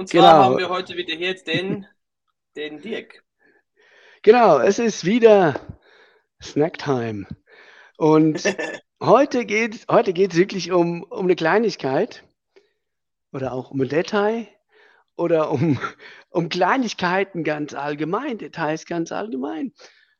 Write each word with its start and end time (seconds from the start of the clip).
Und 0.00 0.08
zwar 0.08 0.32
genau. 0.32 0.44
haben 0.44 0.56
wir 0.56 0.70
heute 0.70 0.96
wieder 0.96 1.14
hier 1.14 1.34
den, 1.34 1.86
den 2.56 2.80
Dirk. 2.80 3.22
Genau, 4.22 4.58
es 4.58 4.78
ist 4.78 5.04
wieder 5.04 5.60
Snacktime. 6.42 7.26
Und 7.98 8.42
heute 9.02 9.44
geht 9.44 9.74
es 9.74 9.86
heute 9.90 10.14
geht's 10.14 10.36
wirklich 10.36 10.72
um, 10.72 11.02
um 11.02 11.26
eine 11.26 11.36
Kleinigkeit 11.36 12.24
oder 13.30 13.52
auch 13.52 13.72
um 13.72 13.82
ein 13.82 13.90
Detail 13.90 14.48
oder 15.16 15.50
um, 15.50 15.78
um 16.30 16.48
Kleinigkeiten 16.48 17.44
ganz 17.44 17.74
allgemein, 17.74 18.38
Details 18.38 18.86
ganz 18.86 19.12
allgemein. 19.12 19.74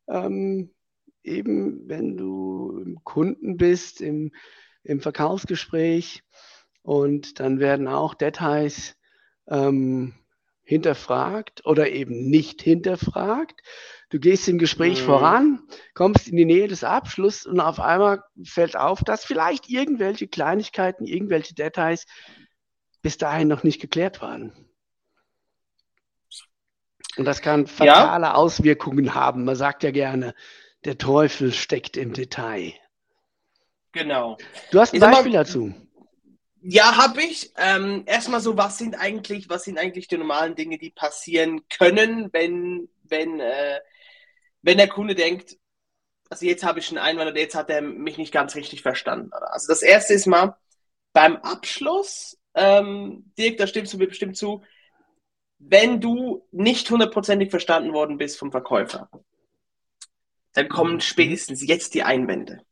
Ähm, 0.09 0.75
eben, 1.23 1.89
wenn 1.89 2.19
du 2.19 2.83
im 2.84 3.03
Kunden 3.03 3.56
bist, 3.56 4.03
im, 4.03 4.31
im 4.83 5.01
Verkaufsgespräch 5.01 6.23
und 6.83 7.41
dann 7.41 7.61
werden 7.61 7.89
auch 7.89 8.12
Details 8.12 8.95
ähm, 9.49 10.15
hinterfragt 10.62 11.67
oder 11.67 11.91
eben 11.91 12.31
nicht 12.31 12.62
hinterfragt. 12.62 13.61
Du 14.11 14.19
gehst 14.20 14.48
im 14.48 14.59
Gespräch 14.59 15.01
mhm. 15.03 15.06
voran, 15.06 15.61
kommst 15.95 16.28
in 16.28 16.37
die 16.37 16.45
Nähe 16.45 16.69
des 16.69 16.84
Abschlusses 16.84 17.47
und 17.47 17.61
auf 17.61 17.81
einmal 17.81 18.23
fällt 18.45 18.77
auf, 18.77 19.03
dass 19.03 19.25
vielleicht 19.25 19.69
irgendwelche 19.69 20.29
Kleinigkeiten, 20.29 21.06
irgendwelche 21.06 21.55
Details 21.55 22.06
bis 23.03 23.19
dahin 23.19 23.48
noch 23.48 23.62
nicht 23.64 23.81
geklärt 23.81 24.23
waren. 24.23 24.53
Und 27.17 27.25
das 27.25 27.41
kann 27.41 27.67
fatale 27.67 28.27
ja. 28.27 28.34
Auswirkungen 28.34 29.14
haben. 29.14 29.45
Man 29.45 29.57
sagt 29.57 29.83
ja 29.83 29.91
gerne, 29.91 30.34
der 30.84 30.98
Teufel 30.98 31.53
steckt 31.53 31.97
im 31.97 32.12
Detail. 32.12 32.73
Genau. 33.92 34.39
Du 34.70 34.79
hast 34.81 34.95
ein 34.95 35.01
Beispiel 35.01 35.33
mal, 35.33 35.39
dazu. 35.39 35.75
Ja, 36.62 36.97
habe 36.97 37.22
ich. 37.22 37.53
Ähm, 37.56 38.03
erstmal 38.06 38.41
so, 38.41 38.56
was 38.56 38.78
sind 38.78 38.94
eigentlich, 38.94 39.48
was 39.48 39.64
sind 39.64 39.78
eigentlich 39.78 40.08
die 40.08 40.19
normalen 40.19 40.55
Dinge, 40.55 40.78
die 40.78 40.91
passieren 40.91 41.67
können, 41.69 42.33
wenn, 42.33 42.89
wenn, 43.05 43.41
äh, 43.41 43.80
wenn 44.62 44.78
der 44.78 44.89
Kunde 44.89 45.14
denkt, 45.14 45.56
also 46.28 46.47
jetzt 46.47 46.62
habe 46.64 46.78
ich 46.78 46.89
einen 46.91 46.98
Einwand 46.98 47.30
oder 47.30 47.41
jetzt 47.41 47.55
hat 47.56 47.70
er 47.70 47.83
mich 47.83 48.19
nicht 48.19 48.33
ganz 48.33 48.55
richtig 48.55 48.83
verstanden. 48.83 49.33
Also 49.33 49.69
das 49.69 49.83
erste 49.83 50.14
ist 50.14 50.27
mal 50.27 50.56
beim 51.12 51.36
Abschluss, 51.36 52.39
ähm, 52.55 53.33
Dirk, 53.36 53.58
da 53.58 53.67
stimmst 53.67 53.92
du 53.92 53.98
mir 53.98 54.06
bestimmt 54.06 54.36
zu, 54.36 54.62
wenn 55.58 56.00
du 56.00 56.47
nicht 56.52 56.91
hundertprozentig 56.91 57.50
verstanden 57.50 57.92
worden 57.92 58.17
bist 58.17 58.39
vom 58.39 58.50
Verkäufer, 58.50 59.11
dann 60.52 60.69
kommen 60.69 60.95
mhm. 60.95 61.00
spätestens 61.00 61.67
jetzt 61.67 61.95
die 61.95 62.02
Einwände. 62.02 62.64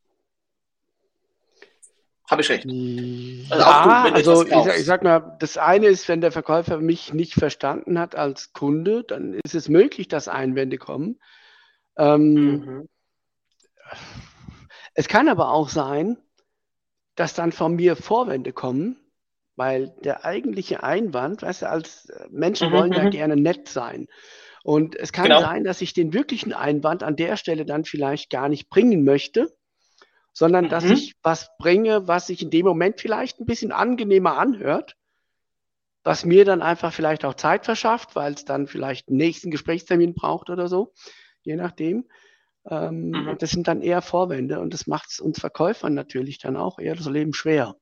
Habe 2.29 2.43
ich 2.43 2.49
recht. 2.49 2.65
Also, 2.65 3.63
ja, 3.63 4.03
du, 4.03 4.13
also 4.13 4.43
ich 4.43 4.49
sag, 4.49 4.77
ich, 4.77 4.85
sag, 4.85 5.03
mal, 5.03 5.35
das 5.39 5.57
eine 5.57 5.87
ist, 5.87 6.07
wenn 6.07 6.21
der 6.21 6.31
Verkäufer 6.31 6.77
mich 6.77 7.11
nicht 7.13 7.33
verstanden 7.33 7.97
hat 7.97 8.15
als 8.15 8.53
Kunde, 8.53 9.03
dann 9.03 9.33
ist 9.43 9.55
es 9.55 9.67
möglich, 9.67 10.07
dass 10.07 10.27
Einwände 10.27 10.77
kommen. 10.77 11.19
Ähm, 11.97 12.33
mhm. 12.33 12.89
Es 14.93 15.07
kann 15.07 15.27
aber 15.27 15.51
auch 15.51 15.69
sein, 15.69 16.17
dass 17.15 17.33
dann 17.33 17.51
von 17.51 17.75
mir 17.75 17.95
Vorwände 17.95 18.53
kommen, 18.53 18.97
weil 19.55 19.95
der 20.03 20.23
eigentliche 20.23 20.83
Einwand, 20.83 21.41
weißt 21.41 21.63
du, 21.63 21.69
als 21.69 22.11
Menschen 22.29 22.69
mhm, 22.69 22.73
wollen 22.73 22.93
ja 22.93 23.03
mhm. 23.05 23.09
gerne 23.09 23.35
nett 23.37 23.67
sein. 23.67 24.07
Und 24.63 24.95
es 24.95 25.11
kann 25.11 25.25
genau. 25.25 25.41
sein, 25.41 25.63
dass 25.63 25.81
ich 25.81 25.93
den 25.93 26.13
wirklichen 26.13 26.53
Einwand 26.53 27.01
an 27.01 27.15
der 27.15 27.37
Stelle 27.37 27.65
dann 27.65 27.85
vielleicht 27.85 28.29
gar 28.29 28.49
nicht 28.49 28.69
bringen 28.69 29.03
möchte, 29.03 29.51
sondern 30.33 30.65
mhm. 30.65 30.69
dass 30.69 30.85
ich 30.85 31.15
was 31.21 31.49
bringe, 31.57 32.07
was 32.07 32.27
sich 32.27 32.41
in 32.41 32.49
dem 32.49 32.65
Moment 32.65 32.99
vielleicht 32.99 33.39
ein 33.39 33.45
bisschen 33.45 33.71
angenehmer 33.71 34.37
anhört, 34.37 34.95
was 36.03 36.25
mir 36.25 36.45
dann 36.45 36.61
einfach 36.61 36.93
vielleicht 36.93 37.25
auch 37.25 37.33
Zeit 37.33 37.65
verschafft, 37.65 38.15
weil 38.15 38.33
es 38.33 38.45
dann 38.45 38.67
vielleicht 38.67 39.09
einen 39.09 39.17
nächsten 39.17 39.51
Gesprächstermin 39.51 40.13
braucht 40.13 40.49
oder 40.49 40.67
so, 40.67 40.93
je 41.41 41.55
nachdem. 41.55 42.05
Ähm, 42.69 43.09
mhm. 43.09 43.37
Das 43.39 43.51
sind 43.51 43.67
dann 43.67 43.81
eher 43.81 44.01
Vorwände 44.01 44.59
und 44.59 44.73
das 44.73 44.87
macht 44.87 45.09
es 45.11 45.19
uns 45.19 45.39
Verkäufern 45.39 45.93
natürlich 45.93 46.37
dann 46.39 46.57
auch 46.57 46.79
eher 46.79 46.95
das 46.95 47.07
Leben 47.07 47.33
schwer. 47.33 47.75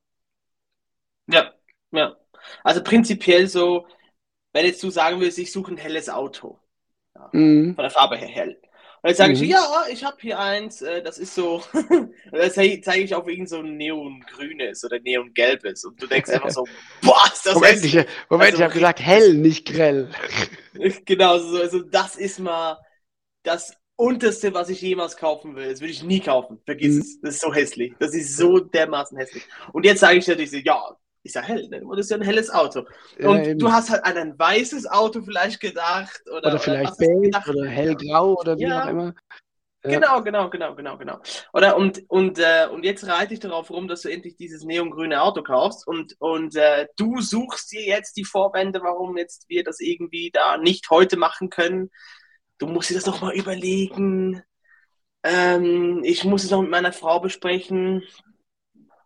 Ja, 1.26 1.52
ja. 1.90 2.16
Also 2.64 2.82
prinzipiell 2.82 3.46
so, 3.48 3.86
wenn 4.52 4.66
jetzt 4.66 4.82
du 4.82 4.90
sagen 4.90 5.20
willst, 5.20 5.38
ich 5.38 5.52
suche 5.52 5.72
ein 5.72 5.76
helles 5.76 6.08
Auto. 6.08 6.58
Ja, 7.14 7.28
mhm. 7.32 7.74
Von 7.74 7.82
der 7.82 7.90
Farbe 7.90 8.16
her 8.16 8.28
hell. 8.28 8.60
Und 9.02 9.10
jetzt 9.10 9.18
sage 9.18 9.34
mhm. 9.34 9.42
ich, 9.42 9.50
ja, 9.50 9.84
ich 9.90 10.04
habe 10.04 10.16
hier 10.20 10.38
eins, 10.38 10.82
äh, 10.82 11.02
das 11.02 11.18
ist 11.18 11.34
so, 11.34 11.62
das 12.32 12.54
zeige 12.54 13.00
ich 13.00 13.14
auf 13.14 13.28
irgend 13.28 13.48
so 13.48 13.58
ein 13.58 13.76
neongrünes 13.76 14.84
oder 14.84 14.98
neongelbes 14.98 15.84
und 15.84 16.02
du 16.02 16.06
denkst 16.06 16.30
einfach 16.30 16.50
so, 16.50 16.66
boah, 17.02 17.22
ist 17.32 17.46
das 17.46 17.54
Moment, 17.54 17.84
ich, 17.84 17.94
Moment, 17.94 18.06
also, 18.30 18.56
ich 18.56 18.62
habe 18.62 18.74
gesagt 18.74 19.00
hell, 19.00 19.34
nicht 19.34 19.66
grell. 19.66 20.10
genau, 21.04 21.38
so, 21.38 21.60
also 21.60 21.80
das 21.80 22.16
ist 22.16 22.40
mal 22.40 22.78
das 23.44 23.76
unterste, 23.94 24.54
was 24.54 24.68
ich 24.68 24.80
jemals 24.80 25.16
kaufen 25.16 25.56
will. 25.56 25.68
Das 25.70 25.80
würde 25.80 25.92
ich 25.92 26.02
nie 26.02 26.20
kaufen. 26.20 26.60
Vergiss 26.64 26.94
mhm. 26.94 27.00
es. 27.00 27.20
Das 27.20 27.34
ist 27.34 27.40
so 27.40 27.52
hässlich. 27.52 27.94
Das 27.98 28.14
ist 28.14 28.36
so 28.36 28.60
dermaßen 28.60 29.18
hässlich. 29.18 29.44
Und 29.72 29.84
jetzt 29.84 30.00
sage 30.00 30.18
ich 30.18 30.26
natürlich 30.26 30.50
so, 30.50 30.58
ja, 30.58 30.96
ist 31.22 31.34
ja 31.34 31.42
hell, 31.42 31.68
ne? 31.68 31.84
Und 31.84 31.96
das 31.96 32.06
ist 32.06 32.10
ja 32.10 32.16
ein 32.16 32.22
helles 32.22 32.50
Auto. 32.50 32.84
Und 33.18 33.46
ja, 33.46 33.54
du 33.54 33.72
hast 33.72 33.90
halt 33.90 34.04
an 34.04 34.16
ein 34.16 34.38
weißes 34.38 34.86
Auto 34.86 35.22
vielleicht 35.22 35.60
gedacht. 35.60 36.22
Oder, 36.30 36.48
oder 36.48 36.58
vielleicht 36.58 36.96
beige 36.98 37.50
oder 37.50 37.66
hellgrau 37.66 38.34
oder 38.34 38.56
wie 38.56 38.62
ja. 38.62 38.84
auch 38.84 38.88
immer. 38.88 39.14
Ja. 39.84 39.90
Genau, 39.90 40.22
genau, 40.22 40.50
genau, 40.50 40.74
genau, 40.74 40.98
genau. 40.98 41.20
Oder 41.52 41.76
und, 41.76 42.02
und, 42.08 42.38
äh, 42.40 42.66
und 42.70 42.84
jetzt 42.84 43.06
reite 43.06 43.34
ich 43.34 43.40
darauf 43.40 43.70
rum, 43.70 43.86
dass 43.86 44.02
du 44.02 44.10
endlich 44.10 44.36
dieses 44.36 44.64
neongrüne 44.64 45.22
Auto 45.22 45.42
kaufst 45.42 45.86
und, 45.86 46.16
und 46.18 46.56
äh, 46.56 46.88
du 46.96 47.20
suchst 47.20 47.70
dir 47.70 47.82
jetzt 47.82 48.16
die 48.16 48.24
Vorwände, 48.24 48.80
warum 48.82 49.16
jetzt 49.16 49.48
wir 49.48 49.62
das 49.62 49.78
irgendwie 49.78 50.30
da 50.32 50.58
nicht 50.58 50.90
heute 50.90 51.16
machen 51.16 51.48
können. 51.48 51.90
Du 52.58 52.66
musst 52.66 52.90
dir 52.90 52.94
das 52.94 53.04
doch 53.04 53.20
mal 53.20 53.34
überlegen. 53.34 54.42
Ähm, 55.22 56.02
ich 56.02 56.24
muss 56.24 56.42
es 56.42 56.50
noch 56.50 56.62
mit 56.62 56.70
meiner 56.70 56.92
Frau 56.92 57.20
besprechen. 57.20 58.02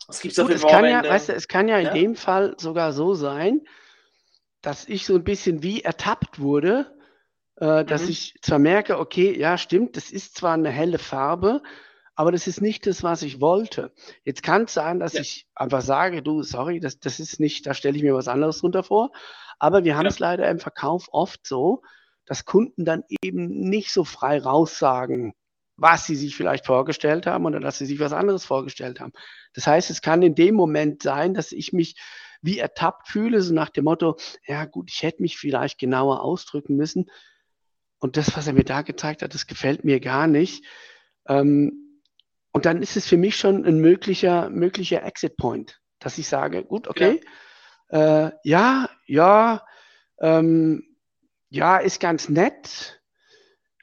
Es 0.08 0.20
gibt 0.20 0.34
so 0.34 0.42
Gut, 0.42 0.52
es 0.52 0.62
kann 0.62 0.84
ja, 0.84 1.02
weißt 1.04 1.30
du, 1.30 1.32
es 1.34 1.48
kann 1.48 1.68
ja 1.68 1.78
in 1.78 1.86
ja? 1.86 1.92
dem 1.92 2.14
Fall 2.14 2.54
sogar 2.58 2.92
so 2.92 3.14
sein, 3.14 3.60
dass 4.60 4.88
ich 4.88 5.06
so 5.06 5.14
ein 5.14 5.24
bisschen 5.24 5.62
wie 5.62 5.82
ertappt 5.82 6.38
wurde, 6.38 6.94
äh, 7.56 7.84
dass 7.84 8.04
mhm. 8.04 8.10
ich 8.10 8.34
zwar 8.42 8.58
merke, 8.58 8.98
okay, 8.98 9.36
ja, 9.38 9.58
stimmt, 9.58 9.96
das 9.96 10.10
ist 10.10 10.36
zwar 10.36 10.54
eine 10.54 10.70
helle 10.70 10.98
Farbe, 10.98 11.62
aber 12.14 12.32
das 12.32 12.46
ist 12.46 12.60
nicht 12.60 12.86
das, 12.86 13.02
was 13.02 13.22
ich 13.22 13.40
wollte. 13.40 13.92
Jetzt 14.24 14.42
kann 14.42 14.64
es 14.64 14.74
sein, 14.74 15.00
dass 15.00 15.14
ja. 15.14 15.22
ich 15.22 15.46
einfach 15.54 15.82
sage, 15.82 16.22
du, 16.22 16.42
sorry, 16.42 16.78
das, 16.78 16.98
das 16.98 17.20
ist 17.20 17.40
nicht, 17.40 17.66
da 17.66 17.74
stelle 17.74 17.96
ich 17.96 18.02
mir 18.02 18.14
was 18.14 18.28
anderes 18.28 18.60
drunter 18.60 18.82
vor. 18.82 19.10
Aber 19.58 19.84
wir 19.84 19.96
haben 19.96 20.06
es 20.06 20.18
leider 20.18 20.48
im 20.50 20.58
Verkauf 20.58 21.08
oft 21.12 21.46
so, 21.46 21.82
dass 22.26 22.44
Kunden 22.44 22.84
dann 22.84 23.04
eben 23.22 23.46
nicht 23.46 23.92
so 23.92 24.04
frei 24.04 24.38
raussagen, 24.38 25.34
was 25.76 26.06
sie 26.06 26.16
sich 26.16 26.36
vielleicht 26.36 26.66
vorgestellt 26.66 27.26
haben 27.26 27.46
oder 27.46 27.60
dass 27.60 27.78
sie 27.78 27.86
sich 27.86 27.98
was 27.98 28.12
anderes 28.12 28.44
vorgestellt 28.44 29.00
haben. 29.00 29.12
Das 29.54 29.66
heißt, 29.66 29.90
es 29.90 30.02
kann 30.02 30.22
in 30.22 30.34
dem 30.34 30.54
Moment 30.54 31.02
sein, 31.02 31.34
dass 31.34 31.52
ich 31.52 31.72
mich 31.72 31.96
wie 32.42 32.58
ertappt 32.58 33.08
fühle, 33.08 33.40
so 33.40 33.54
nach 33.54 33.70
dem 33.70 33.84
Motto, 33.84 34.16
ja 34.46 34.64
gut, 34.64 34.90
ich 34.90 35.02
hätte 35.02 35.22
mich 35.22 35.38
vielleicht 35.38 35.78
genauer 35.78 36.22
ausdrücken 36.22 36.76
müssen. 36.76 37.10
Und 38.00 38.16
das, 38.16 38.36
was 38.36 38.48
er 38.48 38.52
mir 38.52 38.64
da 38.64 38.82
gezeigt 38.82 39.22
hat, 39.22 39.32
das 39.32 39.46
gefällt 39.46 39.84
mir 39.84 40.00
gar 40.00 40.26
nicht. 40.26 40.64
Ähm, 41.28 42.00
und 42.52 42.66
dann 42.66 42.82
ist 42.82 42.96
es 42.96 43.06
für 43.06 43.16
mich 43.16 43.36
schon 43.36 43.64
ein 43.64 43.78
möglicher, 43.78 44.50
möglicher 44.50 45.04
Exit 45.04 45.36
Point, 45.36 45.80
dass 46.00 46.18
ich 46.18 46.28
sage, 46.28 46.64
gut, 46.64 46.88
okay, 46.88 47.20
ja, 47.90 48.26
äh, 48.26 48.32
ja, 48.42 48.90
ja, 49.06 49.66
ähm, 50.20 50.96
ja, 51.48 51.78
ist 51.78 52.00
ganz 52.00 52.28
nett, 52.28 53.01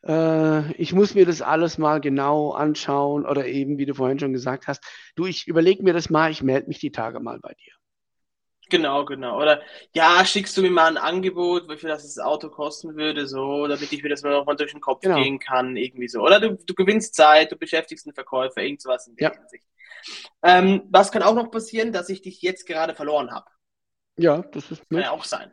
äh, 0.03 0.71
ich 0.73 0.93
muss 0.93 1.15
mir 1.15 1.25
das 1.25 1.41
alles 1.41 1.77
mal 1.77 1.99
genau 1.99 2.51
anschauen 2.51 3.25
oder 3.25 3.45
eben, 3.45 3.77
wie 3.77 3.85
du 3.85 3.93
vorhin 3.93 4.19
schon 4.19 4.33
gesagt 4.33 4.67
hast, 4.67 4.83
du, 5.15 5.25
ich 5.25 5.47
überlege 5.47 5.83
mir 5.83 5.93
das 5.93 6.09
mal, 6.09 6.31
ich 6.31 6.43
melde 6.43 6.67
mich 6.67 6.79
die 6.79 6.91
Tage 6.91 7.19
mal 7.19 7.39
bei 7.39 7.53
dir. 7.53 7.73
Genau, 8.69 9.03
genau. 9.03 9.41
Oder 9.41 9.61
ja, 9.95 10.23
schickst 10.23 10.55
du 10.55 10.61
mir 10.61 10.69
mal 10.69 10.87
ein 10.87 10.97
Angebot, 10.97 11.67
wie 11.69 11.77
viel 11.77 11.89
das, 11.89 12.03
das 12.03 12.23
Auto 12.23 12.49
kosten 12.49 12.95
würde, 12.95 13.27
so, 13.27 13.67
damit 13.67 13.91
ich 13.91 14.03
mir 14.03 14.09
das 14.09 14.21
mal 14.21 14.31
nochmal 14.31 14.55
durch 14.55 14.71
den 14.71 14.81
Kopf 14.81 15.01
genau. 15.01 15.15
gehen 15.15 15.39
kann, 15.39 15.75
irgendwie 15.75 16.07
so. 16.07 16.21
Oder 16.21 16.39
du, 16.39 16.55
du 16.55 16.73
gewinnst 16.75 17.15
Zeit, 17.15 17.51
du 17.51 17.55
beschäftigst 17.55 18.05
einen 18.05 18.13
Verkäufer, 18.13 18.61
irgendwas 18.61 19.07
in 19.07 19.15
der 19.15 19.29
ja. 19.29 19.35
Hinsicht. 19.35 19.65
Ähm, 20.43 20.83
was 20.89 21.11
kann 21.11 21.23
auch 21.23 21.33
noch 21.33 21.49
passieren, 21.49 21.91
dass 21.91 22.09
ich 22.09 22.21
dich 22.21 22.41
jetzt 22.41 22.67
gerade 22.67 22.93
verloren 22.93 23.31
habe? 23.31 23.49
Ja, 24.17 24.43
das 24.51 24.69
ist. 24.71 24.87
Kann 24.89 25.01
ja 25.01 25.11
auch 25.11 25.23
sein. 25.23 25.51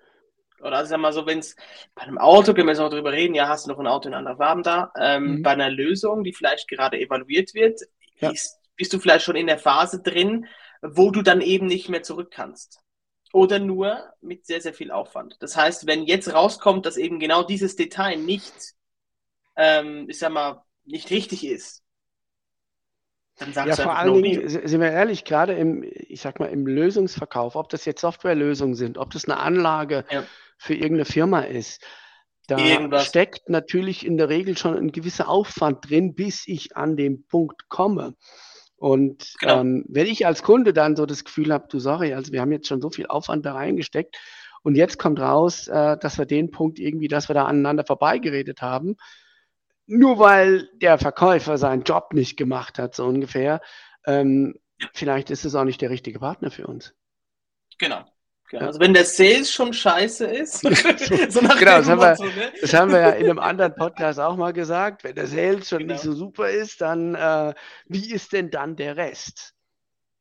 Oder 0.60 0.78
also 0.78 0.90
sag 0.90 1.00
mal 1.00 1.12
so, 1.12 1.26
wenn 1.26 1.38
es 1.38 1.56
bei 1.94 2.02
einem 2.02 2.18
Auto, 2.18 2.54
können 2.54 2.66
wir 2.66 2.72
jetzt 2.72 2.80
noch 2.80 2.90
drüber 2.90 3.12
reden, 3.12 3.34
ja, 3.34 3.48
hast 3.48 3.66
du 3.66 3.70
noch 3.70 3.78
ein 3.78 3.86
Auto 3.86 4.08
in 4.08 4.14
anderen 4.14 4.38
Farben 4.38 4.62
da, 4.62 4.92
ähm, 4.98 5.36
mhm. 5.36 5.42
bei 5.42 5.50
einer 5.50 5.70
Lösung, 5.70 6.24
die 6.24 6.32
vielleicht 6.32 6.68
gerade 6.68 6.98
evaluiert 6.98 7.54
wird, 7.54 7.80
ja. 8.20 8.30
ist, 8.30 8.58
bist 8.76 8.92
du 8.92 8.98
vielleicht 8.98 9.24
schon 9.24 9.36
in 9.36 9.46
der 9.46 9.58
Phase 9.58 10.02
drin, 10.02 10.46
wo 10.82 11.10
du 11.10 11.22
dann 11.22 11.40
eben 11.40 11.66
nicht 11.66 11.88
mehr 11.88 12.02
zurück 12.02 12.30
kannst. 12.30 12.80
Oder 13.32 13.58
nur 13.58 13.98
mit 14.20 14.46
sehr, 14.46 14.60
sehr 14.60 14.72
viel 14.72 14.90
Aufwand. 14.90 15.36
Das 15.40 15.56
heißt, 15.56 15.86
wenn 15.86 16.04
jetzt 16.04 16.32
rauskommt, 16.32 16.86
dass 16.86 16.96
eben 16.96 17.18
genau 17.18 17.42
dieses 17.42 17.76
Detail 17.76 18.16
nicht, 18.16 18.54
ähm, 19.56 20.06
ich 20.08 20.18
sag 20.18 20.32
mal, 20.32 20.62
nicht 20.84 21.10
richtig 21.10 21.46
ist, 21.46 21.82
dann 23.38 23.52
sagst 23.52 23.68
ja, 23.68 23.76
du 23.76 23.82
vor 23.82 23.98
allen 23.98 24.22
Dingen, 24.22 24.48
sind 24.48 24.80
wir 24.80 24.90
ehrlich, 24.90 25.24
gerade 25.24 25.52
im, 25.52 25.84
ich 25.84 26.22
sag 26.22 26.40
mal, 26.40 26.46
im 26.46 26.66
Lösungsverkauf, 26.66 27.54
ob 27.54 27.68
das 27.68 27.84
jetzt 27.84 28.00
Softwarelösungen 28.00 28.74
sind, 28.74 28.96
ob 28.96 29.10
das 29.10 29.26
eine 29.26 29.38
Anlage 29.38 30.04
ja. 30.10 30.24
Für 30.58 30.74
irgendeine 30.74 31.04
Firma 31.04 31.40
ist, 31.40 31.84
da 32.46 32.58
Irgendwas. 32.58 33.06
steckt 33.06 33.48
natürlich 33.48 34.06
in 34.06 34.16
der 34.16 34.28
Regel 34.28 34.56
schon 34.56 34.76
ein 34.76 34.92
gewisser 34.92 35.28
Aufwand 35.28 35.88
drin, 35.88 36.14
bis 36.14 36.46
ich 36.46 36.76
an 36.76 36.96
den 36.96 37.26
Punkt 37.26 37.68
komme. 37.68 38.14
Und 38.76 39.34
genau. 39.40 39.60
ähm, 39.60 39.84
wenn 39.88 40.06
ich 40.06 40.26
als 40.26 40.42
Kunde 40.42 40.72
dann 40.72 40.96
so 40.96 41.06
das 41.06 41.24
Gefühl 41.24 41.52
habe, 41.52 41.66
du 41.68 41.78
sorry, 41.78 42.12
also 42.14 42.32
wir 42.32 42.40
haben 42.40 42.52
jetzt 42.52 42.68
schon 42.68 42.80
so 42.80 42.90
viel 42.90 43.06
Aufwand 43.06 43.44
da 43.46 43.54
reingesteckt 43.54 44.16
und 44.62 44.76
jetzt 44.76 44.98
kommt 44.98 45.18
raus, 45.18 45.66
äh, 45.66 45.96
dass 45.98 46.18
wir 46.18 46.26
den 46.26 46.50
Punkt 46.50 46.78
irgendwie, 46.78 47.08
dass 47.08 47.28
wir 47.28 47.34
da 47.34 47.46
aneinander 47.46 47.84
vorbeigeredet 47.84 48.62
haben, 48.62 48.96
nur 49.86 50.18
weil 50.18 50.68
der 50.74 50.98
Verkäufer 50.98 51.58
seinen 51.58 51.82
Job 51.82 52.12
nicht 52.12 52.36
gemacht 52.36 52.78
hat, 52.78 52.94
so 52.94 53.06
ungefähr, 53.06 53.60
ähm, 54.04 54.54
vielleicht 54.92 55.30
ist 55.30 55.44
es 55.44 55.54
auch 55.54 55.64
nicht 55.64 55.80
der 55.80 55.90
richtige 55.90 56.18
Partner 56.18 56.50
für 56.50 56.66
uns. 56.66 56.94
Genau. 57.78 58.04
Genau. 58.48 58.66
Also 58.66 58.80
wenn 58.80 58.94
der 58.94 59.04
Sales 59.04 59.50
schon 59.50 59.72
scheiße 59.72 60.26
ist, 60.26 60.60
so, 61.30 61.40
nach 61.40 61.58
genau, 61.58 61.78
das 61.78 61.88
haben, 61.88 62.00
wir, 62.00 62.26
ne? 62.26 62.52
das 62.60 62.74
haben 62.74 62.92
wir 62.92 63.00
ja 63.00 63.10
in 63.10 63.24
einem 63.24 63.38
anderen 63.38 63.74
Podcast 63.74 64.18
auch 64.20 64.36
mal 64.36 64.52
gesagt. 64.52 65.04
Wenn 65.04 65.14
der 65.14 65.26
Sales 65.26 65.68
schon 65.68 65.80
genau. 65.80 65.92
nicht 65.92 66.02
so 66.02 66.12
super 66.12 66.50
ist, 66.50 66.80
dann 66.80 67.14
äh, 67.14 67.54
wie 67.86 68.12
ist 68.12 68.32
denn 68.32 68.50
dann 68.50 68.76
der 68.76 68.96
Rest? 68.96 69.54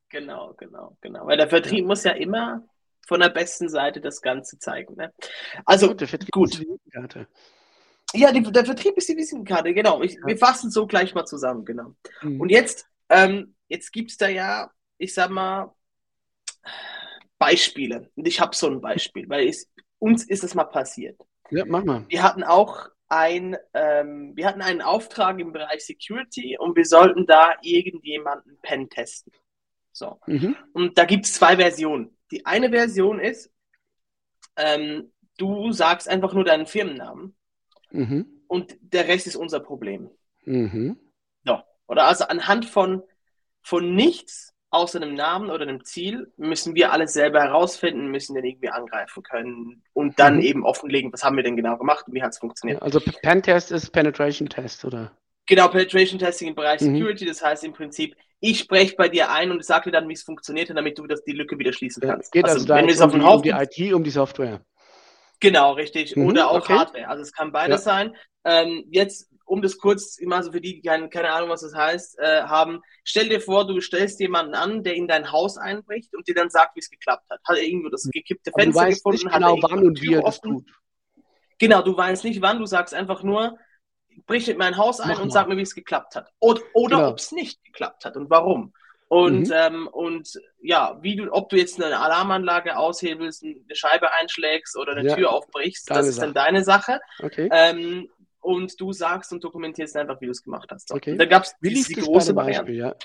Genau, 0.10 0.54
genau, 0.57 0.98
genau. 1.01 1.25
Weil 1.27 1.38
der 1.38 1.50
Vertrieb 1.50 1.81
ja. 1.81 1.86
muss 1.86 2.04
ja 2.04 2.12
immer 2.12 2.63
von 3.07 3.19
der 3.19 3.30
besten 3.30 3.69
Seite 3.69 4.01
das 4.01 4.22
Ganze 4.22 4.60
zeigen. 4.60 4.95
Ne? 4.95 5.13
Also 5.66 5.89
gut. 5.89 6.01
Der 6.01 6.07
Vertrieb 6.07 6.31
gut. 6.31 6.62
Ja, 8.13 8.31
die, 8.31 8.42
der 8.42 8.66
Vertrieb 8.66 8.95
ist 8.98 9.10
die 9.10 9.18
Visitenkarte, 9.18 9.74
genau. 9.74 10.01
Ich, 10.01 10.13
ja. 10.13 10.25
Wir 10.25 10.38
fassen 10.38 10.72
so 10.72 10.88
gleich 10.88 11.13
mal 11.13 11.25
zusammen, 11.25 11.66
genau. 11.66 11.95
Mhm. 12.22 12.39
Und 12.39 12.50
jetzt, 12.50 12.88
ähm, 13.10 13.56
jetzt 13.68 13.92
gibt 13.92 14.12
es 14.12 14.18
da 14.18 14.27
ja, 14.27 14.72
ich 14.98 15.13
sag 15.13 15.30
mal, 15.30 15.74
Beispiele. 17.45 18.09
Und 18.15 18.27
ich 18.27 18.39
habe 18.39 18.56
so 18.56 18.68
ein 18.68 18.81
Beispiel, 18.81 19.27
weil 19.30 19.47
ich, 19.47 19.65
uns 20.00 20.27
ist 20.27 20.44
es 20.44 20.56
mal 20.56 20.65
passiert. 20.65 21.19
Ja, 21.51 21.65
mach 21.65 21.83
mal. 21.83 22.06
Wir 22.07 22.24
hatten 22.24 22.44
auch 22.44 22.89
ein, 23.07 23.56
ähm, 23.74 24.33
wir 24.36 24.47
hatten 24.47 24.62
einen 24.62 24.81
Auftrag 24.81 25.39
im 25.39 25.51
Bereich 25.51 25.86
Security 25.86 26.57
und 26.57 26.75
wir 26.75 26.86
sollten 26.86 27.25
da 27.25 27.53
irgendjemanden 27.62 28.57
pen 28.62 28.89
testen. 28.89 29.31
So. 29.92 30.19
Mhm. 30.25 30.56
Und 30.74 30.97
da 30.97 31.06
gibt 31.06 31.25
es 31.25 31.33
zwei 31.33 31.57
Versionen. 31.57 32.18
Die 32.31 32.45
eine 32.45 32.69
Version 32.69 33.19
ist, 33.19 33.51
ähm, 34.57 35.12
du 35.38 35.71
sagst 35.71 36.09
einfach 36.09 36.33
nur 36.33 36.44
deinen 36.44 36.65
Firmennamen 36.65 37.36
Mhm. 37.95 38.44
Und 38.48 38.77
der 38.81 39.07
Rest 39.07 39.27
ist 39.27 39.36
unser 39.36 39.59
Problem. 39.59 40.09
Mhm. 40.44 41.00
So. 41.45 41.59
Oder 41.88 42.06
also 42.06 42.25
anhand 42.25 42.65
von, 42.65 43.03
von 43.62 43.95
nichts 43.95 44.53
außer 44.75 45.01
einem 45.01 45.16
Namen 45.16 45.50
oder 45.50 45.63
einem 45.63 45.83
Ziel 45.83 46.31
müssen 46.38 46.75
wir 46.75 46.92
alles 46.92 47.13
selber 47.13 47.42
herausfinden, 47.42 48.07
müssen 48.07 48.36
den 48.36 48.45
irgendwie 48.45 48.69
angreifen 48.69 49.24
können 49.24 49.81
und 49.94 50.19
dann 50.19 50.36
mhm. 50.36 50.42
eben 50.42 50.66
offenlegen, 50.66 51.12
was 51.12 51.24
haben 51.24 51.38
wir 51.38 51.44
denn 51.44 51.56
genau 51.56 51.77
gemacht 51.77 52.06
und 52.07 52.13
wie 52.13 52.22
hat 52.22 52.31
es 52.31 52.39
funktioniert. 52.39 52.81
Also 52.81 53.00
Pentest 53.00 53.72
ist 53.72 53.92
Penetration 53.92 54.50
Test, 54.50 54.86
oder? 54.86 55.12
Genau, 55.48 55.68
Penetration 55.68 56.19
Testing 56.19 56.50
im 56.50 56.56
Bereich 56.56 56.81
mhm. 56.81 56.95
Security, 56.95 57.25
das 57.25 57.44
heißt 57.44 57.63
im 57.63 57.74
Prinzip, 57.74 58.16
ich 58.39 58.60
spreche 58.60 58.95
bei 58.95 59.10
dir 59.10 59.31
ein 59.31 59.51
und 59.51 59.63
sage 59.63 59.86
dir 59.86 59.92
dann, 59.92 60.10
wie 60.10 60.13
es 60.13 60.24
funktioniert, 60.24 60.69
damit 60.69 60.98
du 61.00 61.07
das, 61.07 61.24
die 61.24 61.31
Lücke 61.31 61.57
wieder 61.57 61.74
schließen 61.74 62.01
kannst. 62.01 62.36
Ja, 62.36 62.42
geht 62.42 62.50
also, 62.50 62.62
also 62.62 62.74
wenn 62.74 62.86
wir 62.86 62.94
es 62.94 63.01
auf 63.01 63.12
den 63.12 63.24
Haufen, 63.24 63.51
um 63.51 63.60
die 63.60 63.83
IT, 63.83 63.94
um 63.94 64.04
die 64.04 64.12
Software. 64.12 64.62
Genau, 65.39 65.74
richtig. 65.74 66.16
Mhm, 66.16 66.27
Oder 66.27 66.50
auch 66.50 66.60
okay. 66.60 66.74
Hardware. 66.74 67.07
Also 67.07 67.22
es 67.22 67.31
kann 67.31 67.51
beides 67.51 67.86
ja. 67.86 67.92
sein. 67.92 68.16
Ähm, 68.44 68.86
jetzt, 68.89 69.30
um 69.45 69.62
das 69.62 69.77
kurz, 69.77 70.18
immer 70.18 70.42
so 70.44 70.51
für 70.51 70.62
die, 70.62 70.75
die 70.75 70.81
keine, 70.81 71.09
keine 71.09 71.31
Ahnung, 71.31 71.50
was 71.50 71.62
das 71.62 71.75
heißt, 71.75 72.19
äh, 72.19 72.42
haben, 72.44 72.81
stell 73.03 73.30
dir 73.30 73.39
vor, 73.39 73.68
du 73.68 73.80
stellst 73.80 74.19
jemanden 74.19 74.56
an, 74.56 74.83
der 74.83 74.95
in 74.95 75.07
dein 75.07 75.31
Haus 75.31 75.57
einbricht 75.57 76.15
und 76.15 76.27
dir 76.27 76.36
dann 76.36 76.50
sagt, 76.50 76.75
wie 76.75 76.80
es 76.80 76.89
geklappt 76.89 77.30
hat. 77.30 77.39
Hat 77.47 77.57
er 77.57 77.63
irgendwo 77.63 77.89
das 77.89 78.09
gekippte 78.12 78.51
Aber 78.53 78.63
Fenster 78.63 78.89
gefunden? 78.89 79.24
Nicht 79.24 79.33
genau, 79.33 79.57
wann 79.62 79.86
und 79.86 80.01
wie 80.01 80.13
er 80.15 80.21
das 80.21 80.42
tut. 80.42 80.65
Genau, 81.59 81.81
du 81.81 81.95
weißt 81.95 82.24
nicht 82.24 82.42
wann, 82.42 82.59
du 82.59 82.65
sagst 82.65 82.94
einfach 82.94 83.24
nur, 83.24 83.57
brich 84.25 84.50
in 84.50 84.57
mein 84.57 84.77
Haus 84.77 85.00
ein 85.00 85.09
Mach 85.09 85.21
und 85.21 85.27
mal. 85.27 85.33
sag 85.33 85.48
mir, 85.48 85.57
wie 85.57 85.62
es 85.62 85.75
geklappt 85.75 86.15
hat. 86.15 86.31
Oder, 86.39 86.62
oder 86.74 86.98
genau. 86.98 87.09
ob 87.09 87.18
es 87.18 87.31
nicht 87.31 87.63
geklappt 87.63 88.06
hat 88.06 88.18
und 88.18 88.30
warum. 88.30 88.74
Und, 89.07 89.48
mhm. 89.48 89.53
ähm, 89.53 89.88
und 89.88 90.33
ja, 90.62 90.98
wie 91.01 91.15
du, 91.15 91.31
ob 91.31 91.50
du 91.50 91.57
jetzt 91.57 91.81
eine 91.81 92.00
Alarmanlage 92.00 92.77
aushebelst, 92.77 93.44
eine 93.44 93.75
Scheibe 93.75 94.12
einschlägst 94.13 94.77
oder 94.77 94.94
eine 94.94 95.07
ja. 95.07 95.15
Tür 95.15 95.31
aufbrichst, 95.31 95.89
das 95.89 96.07
ist 96.07 96.15
Sache. 96.15 96.25
dann 96.25 96.33
deine 96.33 96.63
Sache. 96.63 97.00
Okay. 97.21 97.48
Ähm, 97.51 98.09
und 98.45 98.80
du 98.80 98.94
sagst 98.94 99.33
und 99.33 99.44
dokumentierst 99.44 99.97
einfach, 99.97 100.21
wie 100.21 100.25
du 100.25 100.31
es 100.31 100.44
gemacht 100.44 100.69
hast. 100.71 100.92
Okay. 100.92 101.13
Und 101.13 101.18
da 101.18 101.25
gab 101.25 101.44
es 101.44 101.56
die, 101.59 101.74
die 101.74 101.94
große 101.95 102.36
Variante. 102.36 102.71
Ja. 102.71 102.95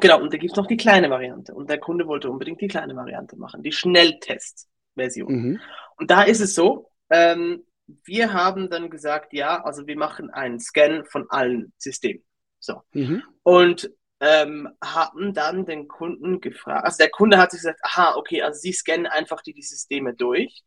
Genau, 0.00 0.20
und 0.20 0.32
da 0.32 0.38
gibt 0.38 0.52
es 0.52 0.56
noch 0.56 0.66
die 0.66 0.76
kleine 0.76 1.10
Variante. 1.10 1.52
Und 1.52 1.68
der 1.68 1.78
Kunde 1.78 2.06
wollte 2.06 2.30
unbedingt 2.30 2.60
die 2.60 2.68
kleine 2.68 2.94
Variante 2.94 3.36
machen, 3.36 3.62
die 3.62 3.72
Schnelltest-Version. 3.72 5.32
Mhm. 5.32 5.60
Und 5.96 6.10
da 6.10 6.22
ist 6.22 6.40
es 6.40 6.54
so, 6.54 6.90
ähm, 7.10 7.64
wir 8.04 8.32
haben 8.32 8.70
dann 8.70 8.90
gesagt, 8.90 9.32
ja, 9.32 9.64
also 9.64 9.86
wir 9.86 9.96
machen 9.96 10.30
einen 10.30 10.60
Scan 10.60 11.04
von 11.04 11.26
allen 11.28 11.72
Systemen. 11.78 12.24
So. 12.60 12.82
Mhm. 12.92 13.22
Und 13.42 13.90
ähm, 14.20 14.68
haben 14.82 15.34
dann 15.34 15.66
den 15.66 15.88
Kunden 15.88 16.40
gefragt, 16.40 16.84
also 16.84 16.98
der 16.98 17.10
Kunde 17.10 17.36
hat 17.38 17.50
sich 17.50 17.60
gesagt, 17.60 17.80
aha, 17.82 18.14
okay, 18.16 18.42
also 18.42 18.60
sie 18.60 18.72
scannen 18.72 19.06
einfach 19.06 19.42
die, 19.42 19.52
die 19.52 19.62
Systeme 19.62 20.14
durch. 20.14 20.62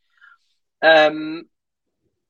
Ähm, 0.81 1.49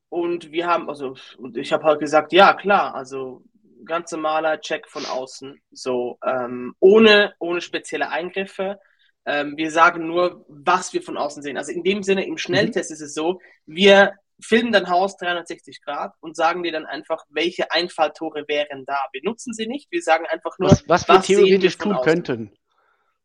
und 0.09 0.51
wir 0.51 0.67
haben, 0.67 0.89
also, 0.89 1.15
und 1.38 1.57
ich 1.57 1.71
habe 1.71 1.83
halt 1.83 2.00
gesagt, 2.00 2.33
ja, 2.33 2.53
klar, 2.53 2.95
also 2.95 3.44
ganz 3.85 4.11
normaler 4.11 4.59
Check 4.59 4.88
von 4.88 5.06
außen, 5.06 5.61
so 5.71 6.17
ähm, 6.25 6.75
ohne, 6.79 7.33
ohne 7.39 7.61
spezielle 7.61 8.09
Eingriffe. 8.09 8.79
Ähm, 9.25 9.56
wir 9.57 9.71
sagen 9.71 10.07
nur, 10.07 10.45
was 10.47 10.94
wir 10.94 11.01
von 11.01 11.17
außen 11.17 11.44
sehen. 11.44 11.57
Also 11.57 11.71
in 11.71 11.83
dem 11.83 12.03
Sinne, 12.03 12.25
im 12.25 12.38
Schnelltest 12.38 12.89
mhm. 12.89 12.94
ist 12.95 13.01
es 13.01 13.13
so, 13.13 13.39
wir 13.65 14.13
filmen 14.41 14.71
dein 14.71 14.89
Haus 14.89 15.17
360 15.17 15.81
Grad 15.81 16.13
und 16.21 16.35
sagen 16.35 16.63
dir 16.63 16.71
dann 16.71 16.85
einfach, 16.85 17.25
welche 17.30 17.71
Einfalltore 17.71 18.45
wären 18.47 18.85
da. 18.85 18.97
Wir 19.11 19.21
nutzen 19.23 19.54
sie 19.54 19.68
nicht, 19.68 19.92
wir 19.92 20.01
sagen 20.01 20.25
einfach 20.25 20.57
nur, 20.59 20.71
was, 20.71 20.87
was 20.87 21.07
wir 21.07 21.16
was 21.16 21.28
theoretisch 21.28 21.78
wir 21.80 21.83
tun 21.83 21.94
außen. 21.94 22.06
könnten. 22.06 22.58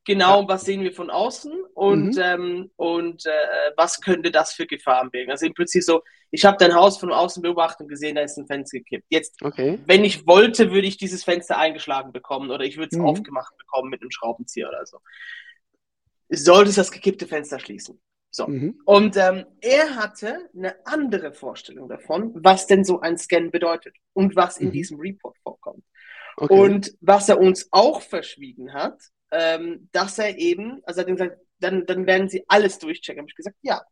Genau, 0.04 0.42
ja. 0.42 0.48
was 0.48 0.64
sehen 0.64 0.82
wir 0.82 0.92
von 0.92 1.10
außen 1.10 1.52
und, 1.74 2.16
mhm. 2.16 2.22
ähm, 2.22 2.70
und 2.76 3.24
äh, 3.24 3.30
was 3.76 4.00
könnte 4.00 4.30
das 4.30 4.52
für 4.52 4.66
Gefahren 4.66 5.10
birgen? 5.10 5.30
Also 5.30 5.46
im 5.46 5.54
Prinzip 5.54 5.82
so, 5.82 6.02
ich 6.30 6.44
habe 6.44 6.56
dein 6.58 6.74
Haus 6.74 6.98
von 6.98 7.12
außen 7.12 7.42
beobachtet 7.42 7.82
und 7.82 7.88
gesehen, 7.88 8.16
da 8.16 8.22
ist 8.22 8.36
ein 8.36 8.46
Fenster 8.46 8.78
gekippt. 8.78 9.06
Jetzt, 9.08 9.40
okay. 9.42 9.78
wenn 9.86 10.04
ich 10.04 10.26
wollte, 10.26 10.72
würde 10.72 10.86
ich 10.86 10.98
dieses 10.98 11.24
Fenster 11.24 11.56
eingeschlagen 11.58 12.12
bekommen 12.12 12.50
oder 12.50 12.64
ich 12.64 12.76
würde 12.76 12.90
es 12.92 12.98
mhm. 12.98 13.06
aufgemacht 13.06 13.56
bekommen 13.56 13.88
mit 13.88 14.02
einem 14.02 14.10
Schraubenzieher 14.10 14.68
oder 14.68 14.84
so. 14.84 14.98
Solltest 16.28 16.78
das 16.78 16.90
gekippte 16.90 17.26
Fenster 17.26 17.58
schließen. 17.58 18.00
So. 18.30 18.48
Mhm. 18.48 18.80
Und 18.84 19.16
ähm, 19.16 19.46
er 19.60 19.94
hatte 19.94 20.50
eine 20.56 20.74
andere 20.84 21.32
Vorstellung 21.32 21.88
davon, 21.88 22.32
was 22.34 22.66
denn 22.66 22.84
so 22.84 23.00
ein 23.00 23.16
Scan 23.16 23.50
bedeutet 23.50 23.96
und 24.12 24.34
was 24.34 24.58
in 24.58 24.68
mhm. 24.68 24.72
diesem 24.72 24.98
Report 24.98 25.36
vorkommt. 25.38 25.84
Okay. 26.36 26.52
Und 26.52 26.96
was 27.00 27.28
er 27.28 27.38
uns 27.38 27.68
auch 27.70 28.02
verschwiegen 28.02 28.74
hat, 28.74 29.00
ähm, 29.34 29.88
dass 29.92 30.18
er 30.18 30.38
eben, 30.38 30.80
also 30.84 31.00
er 31.00 31.06
hat 31.06 31.12
gesagt, 31.12 31.38
dann, 31.58 31.86
dann 31.86 32.06
werden 32.06 32.28
sie 32.28 32.44
alles 32.48 32.78
durchchecken. 32.78 33.20
Habe 33.20 33.28
ich 33.28 33.36
gesagt, 33.36 33.56
ja. 33.62 33.82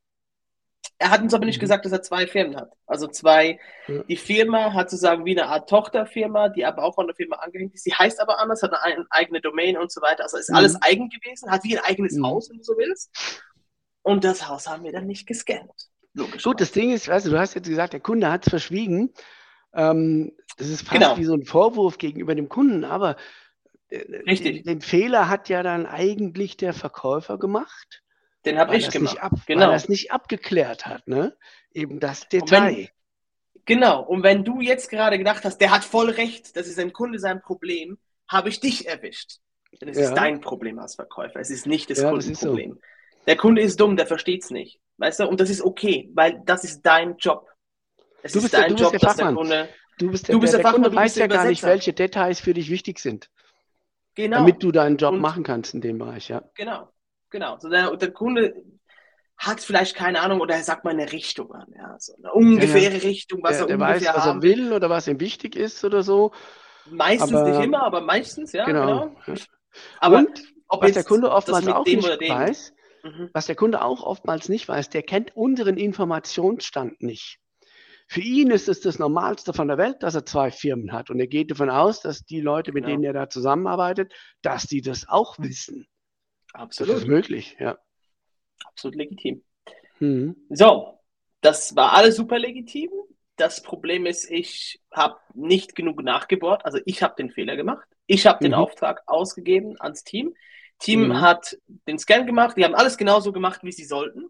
Er 0.99 1.11
hat 1.11 1.21
uns 1.21 1.35
aber 1.35 1.47
nicht 1.47 1.57
mhm. 1.57 1.63
gesagt, 1.63 1.85
dass 1.85 1.93
er 1.93 2.03
zwei 2.03 2.27
Firmen 2.29 2.57
hat. 2.57 2.71
Also 2.87 3.09
zwei, 3.09 3.59
ja. 3.89 4.03
die 4.05 4.17
Firma 4.17 4.73
hat 4.73 4.91
sozusagen 4.91 5.25
wie 5.25 5.39
eine 5.39 5.49
Art 5.49 5.69
Tochterfirma, 5.69 6.49
die 6.51 6.65
aber 6.65 6.85
auch 6.85 6.97
an 6.99 7.09
der 7.09 7.17
Firma 7.17 7.37
angehängt 7.37 7.75
ist. 7.75 7.83
Sie 7.83 7.93
heißt 7.93 8.21
aber 8.21 8.39
anders, 8.39 8.63
hat 8.63 8.73
eine, 8.75 9.05
eigene 9.11 9.41
Domain 9.41 9.77
und 9.77 9.91
so 9.91 10.01
weiter. 10.01 10.23
Also 10.23 10.37
ist 10.37 10.51
mhm. 10.51 10.57
alles 10.57 10.81
eigen 10.81 11.09
gewesen, 11.09 11.51
hat 11.51 11.65
wie 11.65 11.77
ein 11.77 11.85
eigenes 11.85 12.15
mhm. 12.15 12.27
Haus, 12.27 12.51
wenn 12.51 12.59
du 12.59 12.65
so 12.65 12.77
willst. 12.77 13.11
Und 14.03 14.25
das 14.25 14.49
Haus 14.49 14.69
haben 14.69 14.85
wir 14.85 14.93
dann 14.93 15.07
nicht 15.07 15.27
gescannt. 15.27 15.73
Logisch. 16.15 16.43
Gut, 16.45 16.61
das 16.61 16.73
Ding 16.73 16.93
ist, 16.93 17.09
weißt 17.09 17.27
du, 17.27 17.31
du 17.31 17.39
hast 17.39 17.55
jetzt 17.55 17.69
gesagt, 17.69 17.95
der 17.95 18.01
Kunde 18.01 18.31
hat 18.31 18.47
es 18.47 18.51
verschwiegen. 18.51 19.13
Ähm, 19.75 20.33
das 20.57 20.69
ist 20.69 20.83
fast 20.83 21.01
genau. 21.01 21.17
wie 21.17 21.25
so 21.25 21.35
ein 21.35 21.45
Vorwurf 21.45 21.99
gegenüber 21.99 22.35
dem 22.35 22.49
Kunden, 22.49 22.85
aber 22.85 23.17
Richtig. 24.27 24.65
Den, 24.65 24.65
den, 24.65 24.81
Fehler 24.81 25.29
hat 25.29 25.49
ja 25.49 25.63
dann 25.63 25.87
eigentlich 25.87 26.57
der 26.57 26.73
Verkäufer 26.73 27.39
gemacht. 27.39 28.03
Den 28.47 28.59
habe 28.59 28.77
ich 28.77 28.91
gemacht. 28.91 29.23
Ab, 29.23 29.33
genau. 29.47 29.67
Weil 29.67 29.71
er 29.71 29.77
es 29.77 29.89
nicht 29.89 30.11
abgeklärt 30.11 30.87
hat, 30.87 31.07
ne? 31.07 31.37
Eben 31.73 32.01
das 32.01 32.29
Detail. 32.29 32.77
Wenn, 32.77 32.89
genau. 33.67 34.03
Und 34.03 34.23
wenn 34.23 34.45
du 34.45 34.61
jetzt 34.61 34.89
gerade 34.89 35.19
gedacht 35.19 35.45
hast, 35.45 35.59
der 35.59 35.71
hat 35.71 35.85
voll 35.85 36.11
recht, 36.11 36.57
das 36.57 36.67
ist 36.67 36.79
ein 36.79 36.93
Kunde 36.93 37.19
sein 37.19 37.41
Problem, 37.41 37.99
habe 38.29 38.49
ich 38.49 38.61
dich 38.61 38.89
erwischt. 38.89 39.39
Denn 39.81 39.89
es 39.89 39.99
ja. 39.99 40.05
ist 40.05 40.15
dein 40.15 40.41
Problem 40.41 40.79
als 40.79 40.95
Verkäufer. 40.95 41.41
Es 41.41 41.51
ist 41.51 41.67
nicht 41.67 41.91
das 41.91 42.01
ja, 42.01 42.11
Kundenproblem. 42.11 42.73
So. 42.73 42.81
Der 43.27 43.37
Kunde 43.37 43.63
ist 43.63 43.79
dumm, 43.79 43.97
der 43.97 44.07
versteht 44.07 44.43
es 44.43 44.51
nicht. 44.51 44.81
Weißt 44.97 45.21
du? 45.21 45.29
Und 45.29 45.41
das 45.41 45.51
ist 45.51 45.63
okay, 45.63 46.11
weil 46.15 46.41
das 46.45 46.65
ist 46.65 46.83
dein 46.83 47.17
Job. 47.17 47.49
Es 48.23 48.33
du 48.33 48.41
bist, 48.41 48.55
dein 48.55 48.69
der, 48.69 48.77
du 48.77 48.83
Job, 48.83 48.93
bist 48.93 49.03
der 49.03 49.11
Fachmann. 49.11 49.35
Der 49.35 49.35
Kunde, 49.35 49.69
du 49.99 50.11
bist 50.11 50.29
der, 50.29 50.35
du 50.35 50.41
bist 50.41 50.53
der, 50.53 50.63
der, 50.63 50.71
der 50.71 50.81
Kunde 50.81 50.97
weiß 50.97 51.17
ja 51.17 51.27
gar 51.27 51.45
nicht, 51.47 51.63
welche 51.63 51.93
Details 51.93 52.41
für 52.41 52.55
dich 52.55 52.71
wichtig 52.71 52.99
sind. 52.99 53.31
Genau. 54.15 54.39
Damit 54.39 54.63
du 54.63 54.73
deinen 54.73 54.97
Job 54.97 55.15
und, 55.15 55.21
machen 55.21 55.43
kannst 55.43 55.75
in 55.75 55.81
dem 55.81 55.99
Bereich, 55.99 56.29
ja. 56.29 56.43
Genau, 56.55 56.89
genau. 57.31 57.59
So 57.59 57.69
der, 57.69 57.97
der 57.97 58.11
Kunde 58.11 58.55
hat 59.39 59.61
vielleicht 59.61 59.97
keine 59.97 60.21
Ahnung 60.21 60.41
oder 60.41 60.55
er 60.55 60.63
sagt 60.63 60.85
mal 60.85 60.91
eine 60.91 61.11
Richtung 61.11 61.53
an, 61.53 61.67
ja, 61.75 61.97
so 61.99 62.15
eine 62.17 62.33
ungefähre 62.33 62.95
ja. 62.95 63.01
Richtung, 63.01 63.43
was 63.43 63.59
der, 63.59 63.63
er 63.63 63.67
der 63.67 63.77
ungefähr 63.77 64.15
weiß, 64.15 64.17
was 64.17 64.27
er 64.27 64.43
will 64.43 64.73
oder 64.73 64.91
was 64.91 65.09
ihm 65.09 65.19
wichtig 65.19 65.57
ist 65.57 65.85
oder 65.85 66.03
so. 66.03 66.33
Meistens 66.91 67.33
aber, 67.33 67.49
nicht 67.49 67.65
immer, 67.65 67.83
aber 67.83 68.01
meistens, 68.01 68.53
ja. 68.53 68.65
Genau. 68.65 69.15
genau. 69.25 69.41
Aber 70.01 70.19
Und, 70.19 70.43
was 70.69 70.93
der 70.93 71.05
Kunde 71.05 71.31
oftmals 71.31 71.67
auch 71.69 71.85
nicht 71.85 72.03
weiß, 72.05 72.75
mhm. 73.03 73.31
was 73.33 73.47
der 73.47 73.57
Kunde 73.57 73.83
auch 73.83 74.03
oftmals 74.03 74.49
nicht 74.49 74.69
weiß, 74.69 74.91
der 74.91 75.03
kennt 75.03 75.35
unseren 75.37 75.77
Informationsstand 75.77 77.03
nicht. 77.03 77.39
Für 78.13 78.21
ihn 78.21 78.51
ist 78.51 78.69
es 78.69 78.81
das 78.81 78.99
Normalste 78.99 79.55
von 79.55 79.69
der 79.69 79.79
Welt, 79.79 80.03
dass 80.03 80.15
er 80.15 80.27
zwei 80.27 80.51
Firmen 80.51 80.93
hat. 80.93 81.09
Und 81.09 81.19
er 81.19 81.27
geht 81.27 81.51
davon 81.51 81.71
aus, 81.71 82.03
dass 82.03 82.27
die 82.27 82.43
Leute, 82.43 82.71
mit 82.73 82.85
genau. 82.85 82.97
denen 82.97 83.05
er 83.05 83.15
da 83.15 83.31
zusammenarbeitet, 83.31 84.13
dass 84.43 84.65
die 84.65 84.83
das 84.83 85.09
auch 85.09 85.39
wissen. 85.39 85.87
Absolut. 86.53 86.93
Das 86.93 87.03
ist 87.05 87.09
möglich, 87.09 87.57
ja. 87.59 87.79
Absolut 88.67 88.97
legitim. 88.97 89.43
Mhm. 90.01 90.37
So, 90.51 90.99
das 91.41 91.75
war 91.75 91.95
alles 91.95 92.17
super 92.17 92.39
legitim. 92.39 92.91
Das 93.37 93.63
Problem 93.63 94.05
ist, 94.05 94.31
ich 94.31 94.83
habe 94.93 95.19
nicht 95.33 95.75
genug 95.75 96.03
nachgebohrt. 96.03 96.67
Also 96.67 96.81
ich 96.85 97.03
habe 97.03 97.15
den 97.17 97.31
Fehler 97.31 97.57
gemacht. 97.57 97.89
Ich 98.07 98.27
habe 98.27 98.41
mhm. 98.41 98.51
den 98.51 98.55
Auftrag 98.55 99.01
ausgegeben 99.07 99.81
ans 99.81 100.05
Team. 100.05 100.35
Team 100.79 101.09
mhm. 101.09 101.21
hat 101.23 101.57
den 101.89 101.99
Scan 101.99 102.27
gemacht. 102.27 102.59
Die 102.59 102.65
haben 102.67 102.75
alles 102.75 102.99
genauso 102.99 103.33
gemacht, 103.33 103.61
wie 103.63 103.73
sie 103.73 103.87
sollten. 103.87 104.29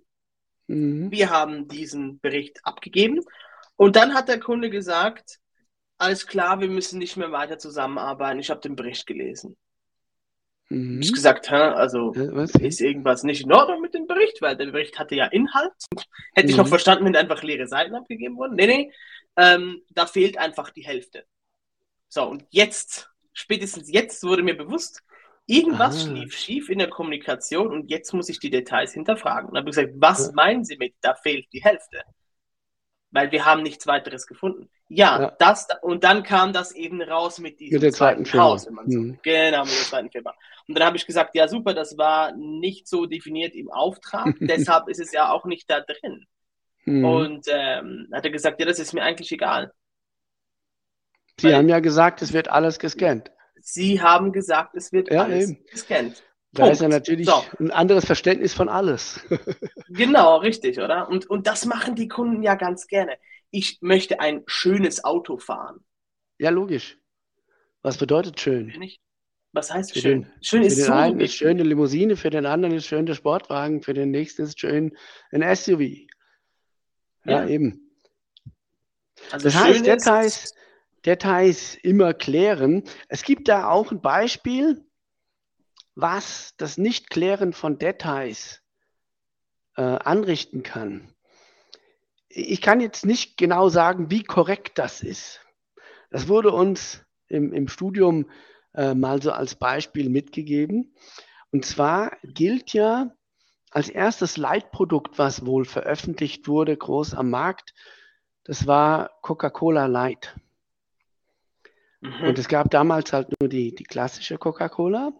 Mhm. 0.68 1.10
Wir 1.10 1.30
haben 1.30 1.66
diesen 1.66 2.20
Bericht 2.20 2.64
abgegeben. 2.64 3.22
Und 3.76 3.96
dann 3.96 4.14
hat 4.14 4.28
der 4.28 4.40
Kunde 4.40 4.70
gesagt, 4.70 5.38
alles 5.98 6.26
klar, 6.26 6.60
wir 6.60 6.68
müssen 6.68 6.98
nicht 6.98 7.16
mehr 7.16 7.32
weiter 7.32 7.58
zusammenarbeiten. 7.58 8.40
Ich 8.40 8.50
habe 8.50 8.60
den 8.60 8.76
Bericht 8.76 9.06
gelesen. 9.06 9.56
Mhm. 10.68 11.00
Ich 11.00 11.12
gesagt, 11.12 11.50
hä, 11.50 11.54
also 11.54 12.12
ja, 12.14 12.44
ist 12.60 12.80
irgendwas 12.80 13.22
nicht 13.22 13.42
in 13.42 13.52
Ordnung 13.52 13.80
mit 13.80 13.94
dem 13.94 14.06
Bericht, 14.06 14.40
weil 14.40 14.56
der 14.56 14.66
Bericht 14.66 14.98
hatte 14.98 15.14
ja 15.14 15.26
Inhalt. 15.26 15.72
Hätte 16.34 16.46
mhm. 16.46 16.50
ich 16.50 16.56
noch 16.56 16.64
mhm. 16.64 16.70
verstanden, 16.70 17.04
wenn 17.04 17.16
einfach 17.16 17.42
leere 17.42 17.66
Seiten 17.66 17.94
abgegeben 17.94 18.36
wurden. 18.36 18.54
Nee, 18.54 18.66
nee, 18.66 18.92
ähm, 19.36 19.82
da 19.90 20.06
fehlt 20.06 20.38
einfach 20.38 20.70
die 20.70 20.84
Hälfte. 20.84 21.24
So, 22.08 22.24
und 22.24 22.44
jetzt, 22.50 23.10
spätestens 23.32 23.90
jetzt 23.90 24.22
wurde 24.24 24.42
mir 24.42 24.56
bewusst, 24.56 25.02
irgendwas 25.46 26.06
ah. 26.06 26.12
lief 26.12 26.36
schief 26.36 26.68
in 26.68 26.78
der 26.78 26.90
Kommunikation 26.90 27.68
und 27.68 27.90
jetzt 27.90 28.12
muss 28.12 28.28
ich 28.28 28.38
die 28.38 28.50
Details 28.50 28.92
hinterfragen. 28.92 29.50
Und 29.50 29.56
habe 29.56 29.68
ich 29.68 29.76
gesagt, 29.76 29.94
was 29.96 30.32
meinen 30.32 30.64
Sie 30.64 30.76
mit, 30.76 30.94
da 31.00 31.14
fehlt 31.14 31.46
die 31.52 31.62
Hälfte? 31.62 32.02
Weil 33.12 33.30
wir 33.30 33.44
haben 33.44 33.62
nichts 33.62 33.86
weiteres 33.86 34.26
gefunden. 34.26 34.68
Ja, 34.88 35.20
ja, 35.20 35.36
das, 35.38 35.68
und 35.82 36.02
dann 36.02 36.22
kam 36.22 36.52
das 36.52 36.72
eben 36.72 37.00
raus 37.00 37.38
mit 37.38 37.60
diesem 37.60 37.74
mit 37.74 37.82
der 37.82 37.92
zweiten, 37.92 38.24
zweiten 38.24 38.42
Haus, 38.42 38.66
wenn 38.66 38.74
man 38.74 38.90
so. 38.90 38.98
Mhm. 38.98 39.18
Genau, 39.22 39.60
mit 39.64 39.72
der 39.72 39.84
zweiten 39.84 40.10
Firma. 40.10 40.34
Und 40.66 40.78
dann 40.78 40.86
habe 40.86 40.96
ich 40.96 41.06
gesagt, 41.06 41.34
ja 41.34 41.48
super, 41.48 41.74
das 41.74 41.96
war 41.96 42.32
nicht 42.36 42.88
so 42.88 43.06
definiert 43.06 43.54
im 43.54 43.70
Auftrag, 43.70 44.34
deshalb 44.40 44.88
ist 44.88 45.00
es 45.00 45.12
ja 45.12 45.30
auch 45.30 45.44
nicht 45.44 45.70
da 45.70 45.80
drin. 45.80 46.26
Mhm. 46.84 47.04
Und 47.04 47.46
ähm, 47.48 48.08
hat 48.12 48.24
er 48.24 48.30
gesagt, 48.30 48.60
ja, 48.60 48.66
das 48.66 48.78
ist 48.78 48.92
mir 48.92 49.02
eigentlich 49.02 49.30
egal. 49.32 49.72
Sie 51.38 51.48
Weil, 51.48 51.56
haben 51.56 51.68
ja 51.68 51.80
gesagt, 51.80 52.22
es 52.22 52.32
wird 52.32 52.48
alles 52.48 52.78
gescannt. 52.78 53.30
Sie 53.60 54.02
haben 54.02 54.32
gesagt, 54.32 54.74
es 54.74 54.92
wird 54.92 55.10
ja, 55.10 55.22
alles 55.22 55.50
eben. 55.50 55.64
gescannt. 55.70 56.22
Da 56.54 56.64
Punkt. 56.64 56.74
ist 56.74 56.82
ja 56.82 56.88
natürlich 56.88 57.26
so. 57.26 57.44
ein 57.58 57.70
anderes 57.70 58.04
Verständnis 58.04 58.52
von 58.52 58.68
alles. 58.68 59.20
genau, 59.88 60.36
richtig, 60.36 60.78
oder? 60.78 61.08
Und, 61.08 61.28
und 61.28 61.46
das 61.46 61.64
machen 61.64 61.94
die 61.94 62.08
Kunden 62.08 62.42
ja 62.42 62.56
ganz 62.56 62.86
gerne 62.86 63.16
ich 63.52 63.78
möchte 63.82 64.18
ein 64.18 64.42
schönes 64.46 65.04
Auto 65.04 65.36
fahren. 65.36 65.84
Ja, 66.38 66.50
logisch. 66.50 66.98
Was 67.82 67.98
bedeutet 67.98 68.40
schön? 68.40 68.72
Was 69.52 69.72
heißt 69.72 69.92
für 69.92 70.00
schön? 70.00 70.22
Den, 70.22 70.32
schön 70.40 70.62
ist 70.62 70.74
für 70.74 70.80
den 70.80 70.86
so 70.86 70.92
einen 70.92 71.20
ist 71.20 71.34
schön 71.34 71.50
eine 71.50 71.62
Limousine, 71.62 72.16
für 72.16 72.30
den 72.30 72.46
anderen 72.46 72.74
ist 72.74 72.86
schön 72.86 73.06
der 73.06 73.14
Sportwagen, 73.14 73.82
für 73.82 73.92
den 73.92 74.10
nächsten 74.10 74.42
ist 74.42 74.58
schön 74.58 74.96
ein 75.30 75.54
SUV. 75.54 75.80
Ja, 77.24 77.42
ja 77.44 77.46
eben. 77.46 77.90
Also 79.30 79.44
das 79.44 79.56
heißt, 79.56 79.86
Details, 79.86 80.54
Details 81.04 81.74
immer 81.82 82.14
klären. 82.14 82.82
Es 83.08 83.22
gibt 83.22 83.48
da 83.48 83.68
auch 83.68 83.92
ein 83.92 84.00
Beispiel, 84.00 84.82
was 85.94 86.54
das 86.56 86.78
Nicht-Klären 86.78 87.52
von 87.52 87.78
Details 87.78 88.62
äh, 89.76 89.82
anrichten 89.82 90.62
kann 90.62 91.12
ich 92.34 92.60
kann 92.60 92.80
jetzt 92.80 93.04
nicht 93.04 93.36
genau 93.36 93.68
sagen, 93.68 94.10
wie 94.10 94.22
korrekt 94.22 94.78
das 94.78 95.02
ist. 95.02 95.40
Das 96.10 96.28
wurde 96.28 96.52
uns 96.52 97.04
im, 97.28 97.52
im 97.52 97.68
Studium 97.68 98.30
äh, 98.74 98.94
mal 98.94 99.20
so 99.22 99.32
als 99.32 99.54
Beispiel 99.54 100.08
mitgegeben. 100.08 100.94
Und 101.50 101.66
zwar 101.66 102.16
gilt 102.22 102.72
ja 102.72 103.12
als 103.70 103.88
erstes 103.88 104.36
Leitprodukt, 104.36 105.18
was 105.18 105.46
wohl 105.46 105.64
veröffentlicht 105.64 106.48
wurde, 106.48 106.76
groß 106.76 107.14
am 107.14 107.30
Markt, 107.30 107.74
das 108.44 108.66
war 108.66 109.10
Coca-Cola 109.22 109.86
Light. 109.86 110.36
Mhm. 112.00 112.24
Und 112.24 112.38
es 112.38 112.48
gab 112.48 112.70
damals 112.70 113.12
halt 113.12 113.28
nur 113.40 113.48
die, 113.48 113.74
die 113.74 113.84
klassische 113.84 114.36
Coca-Cola. 114.36 115.12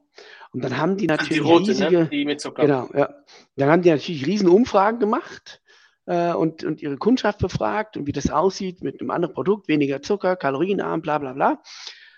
Und 0.52 0.62
dann 0.62 0.76
haben 0.76 0.96
die 0.96 1.06
natürlich 1.06 1.42
die 1.42 1.48
rote, 1.48 1.64
ne? 1.64 1.68
riesige, 1.70 1.98
ne? 1.98 2.08
die 2.08 2.24
mit 2.24 2.40
Zucker. 2.40 2.62
Genau, 2.62 2.88
ja. 2.92 3.14
Dann 3.56 3.70
haben 3.70 3.82
die 3.82 3.90
natürlich 3.90 4.26
riesen 4.26 4.48
Umfragen 4.48 4.98
gemacht 4.98 5.62
äh, 6.06 6.32
und, 6.32 6.64
und 6.64 6.82
ihre 6.82 6.98
Kundschaft 6.98 7.38
befragt 7.38 7.96
und 7.96 8.06
wie 8.06 8.12
das 8.12 8.30
aussieht 8.30 8.82
mit 8.82 9.00
einem 9.00 9.10
anderen 9.10 9.34
Produkt, 9.34 9.68
weniger 9.68 10.02
Zucker, 10.02 10.36
kalorienarm, 10.36 11.00
bla 11.00 11.18
bla 11.18 11.32
bla. 11.32 11.62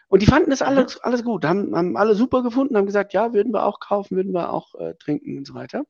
Und 0.08 0.22
die 0.22 0.26
fanden 0.26 0.50
das 0.50 0.60
mhm. 0.60 0.66
alles, 0.66 1.00
alles 1.00 1.24
gut, 1.24 1.44
haben, 1.44 1.74
haben 1.76 1.96
alle 1.96 2.14
super 2.14 2.42
gefunden, 2.42 2.76
haben 2.76 2.86
gesagt, 2.86 3.12
ja, 3.12 3.32
würden 3.32 3.52
wir 3.52 3.64
auch 3.64 3.80
kaufen, 3.80 4.16
würden 4.16 4.32
wir 4.32 4.52
auch 4.52 4.74
äh, 4.74 4.94
trinken 4.94 5.38
und 5.38 5.46
so 5.46 5.54
weiter. 5.54 5.84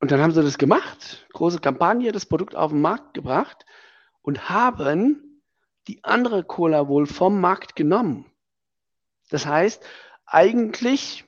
Und 0.00 0.10
dann 0.10 0.20
haben 0.20 0.32
sie 0.32 0.42
das 0.42 0.56
gemacht, 0.56 1.26
große 1.32 1.60
Kampagne, 1.60 2.10
das 2.10 2.26
Produkt 2.26 2.56
auf 2.56 2.70
den 2.70 2.80
Markt 2.80 3.14
gebracht 3.14 3.66
und 4.22 4.48
haben 4.48 5.42
die 5.88 6.02
andere 6.04 6.42
Cola 6.42 6.88
wohl 6.88 7.06
vom 7.06 7.40
Markt 7.40 7.76
genommen. 7.76 8.29
Das 9.30 9.46
heißt, 9.46 9.82
eigentlich, 10.26 11.24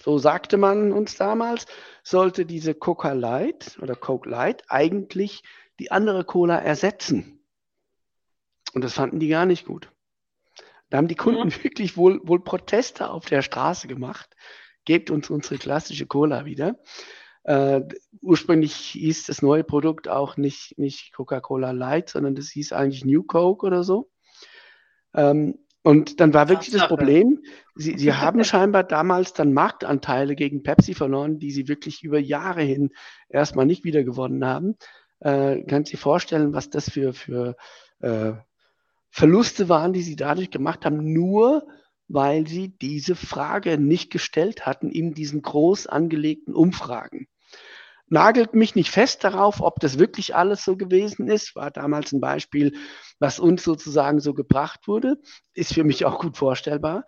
so 0.00 0.18
sagte 0.18 0.56
man 0.56 0.92
uns 0.92 1.16
damals, 1.16 1.66
sollte 2.02 2.46
diese 2.46 2.74
Coca 2.74 3.12
Light 3.12 3.78
oder 3.80 3.94
Coke 3.94 4.28
Light 4.28 4.64
eigentlich 4.68 5.42
die 5.78 5.90
andere 5.90 6.24
Cola 6.24 6.58
ersetzen. 6.58 7.40
Und 8.74 8.82
das 8.82 8.94
fanden 8.94 9.20
die 9.20 9.28
gar 9.28 9.46
nicht 9.46 9.64
gut. 9.64 9.90
Da 10.90 10.98
haben 10.98 11.08
die 11.08 11.14
Kunden 11.14 11.48
ja. 11.48 11.56
wirklich 11.64 11.96
wohl, 11.96 12.20
wohl 12.24 12.42
Proteste 12.42 13.10
auf 13.10 13.26
der 13.26 13.42
Straße 13.42 13.88
gemacht. 13.88 14.36
Gebt 14.84 15.10
uns 15.10 15.30
unsere 15.30 15.56
klassische 15.56 16.06
Cola 16.06 16.44
wieder. 16.44 16.78
Äh, 17.44 17.82
ursprünglich 18.20 18.74
hieß 18.74 19.26
das 19.26 19.42
neue 19.42 19.64
Produkt 19.64 20.08
auch 20.08 20.36
nicht, 20.36 20.78
nicht 20.78 21.12
Coca-Cola 21.12 21.72
Light, 21.72 22.08
sondern 22.08 22.34
das 22.34 22.48
hieß 22.50 22.72
eigentlich 22.72 23.04
New 23.04 23.22
Coke 23.22 23.66
oder 23.66 23.84
so. 23.84 24.10
Ähm, 25.14 25.63
und 25.84 26.18
dann 26.18 26.32
war 26.32 26.48
wirklich 26.48 26.70
das 26.70 26.88
Problem, 26.88 27.42
sie, 27.74 27.98
sie 27.98 28.12
haben 28.14 28.42
scheinbar 28.42 28.84
damals 28.84 29.34
dann 29.34 29.52
Marktanteile 29.52 30.34
gegen 30.34 30.62
Pepsi 30.62 30.94
verloren, 30.94 31.38
die 31.38 31.50
sie 31.50 31.68
wirklich 31.68 32.02
über 32.02 32.18
Jahre 32.18 32.62
hin 32.62 32.90
erstmal 33.28 33.66
nicht 33.66 33.84
wieder 33.84 34.02
gewonnen 34.02 34.46
haben. 34.46 34.76
Äh, 35.20 35.62
kannst 35.64 35.92
du 35.92 35.96
dir 35.96 36.00
vorstellen, 36.00 36.54
was 36.54 36.70
das 36.70 36.88
für, 36.88 37.12
für 37.12 37.56
äh, 38.00 38.32
Verluste 39.10 39.68
waren, 39.68 39.92
die 39.92 40.00
sie 40.00 40.16
dadurch 40.16 40.50
gemacht 40.50 40.86
haben, 40.86 41.12
nur 41.12 41.66
weil 42.08 42.46
sie 42.46 42.70
diese 42.78 43.14
Frage 43.14 43.76
nicht 43.76 44.10
gestellt 44.10 44.64
hatten 44.64 44.88
in 44.88 45.12
diesen 45.12 45.42
groß 45.42 45.86
angelegten 45.86 46.54
Umfragen 46.54 47.28
nagelt 48.08 48.54
mich 48.54 48.74
nicht 48.74 48.90
fest 48.90 49.24
darauf, 49.24 49.60
ob 49.60 49.80
das 49.80 49.98
wirklich 49.98 50.34
alles 50.34 50.64
so 50.64 50.76
gewesen 50.76 51.28
ist. 51.28 51.56
War 51.56 51.70
damals 51.70 52.12
ein 52.12 52.20
Beispiel, 52.20 52.76
was 53.18 53.38
uns 53.38 53.64
sozusagen 53.64 54.20
so 54.20 54.34
gebracht 54.34 54.86
wurde. 54.86 55.16
Ist 55.54 55.74
für 55.74 55.84
mich 55.84 56.04
auch 56.04 56.20
gut 56.20 56.36
vorstellbar. 56.36 57.06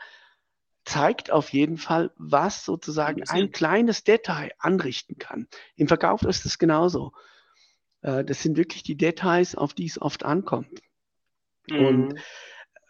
Zeigt 0.85 1.31
auf 1.31 1.53
jeden 1.53 1.79
Fall, 1.79 2.13
was 2.17 2.65
sozusagen 2.65 3.23
ein 3.29 3.51
kleines 3.51 4.05
Detail 4.05 4.53
anrichten 4.59 5.19
kann. 5.19 5.49
Im 5.75 5.89
Verkauf 5.89 6.23
ist 6.23 6.47
es 6.47 6.59
genauso. 6.59 7.13
Äh, 8.03 8.25
das 8.25 8.43
sind 8.43 8.57
wirklich 8.57 8.83
die 8.83 8.97
Details, 8.97 9.55
auf 9.55 9.75
die 9.75 9.87
es 9.87 10.01
oft 10.01 10.25
ankommt. 10.25 10.81
Mhm. 11.69 11.87
Und 11.87 12.15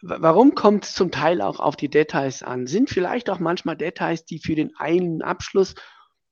warum 0.03 0.55
kommt 0.55 0.85
es 0.85 0.95
zum 0.95 1.11
Teil 1.11 1.41
auch 1.41 1.59
auf 1.59 1.77
die 1.77 1.89
Details 1.89 2.43
an? 2.43 2.67
Sind 2.67 2.91
vielleicht 2.91 3.31
auch 3.31 3.39
manchmal 3.39 3.77
Details, 3.77 4.25
die 4.25 4.39
für 4.39 4.55
den 4.55 4.77
einen 4.77 5.23
Abschluss 5.23 5.75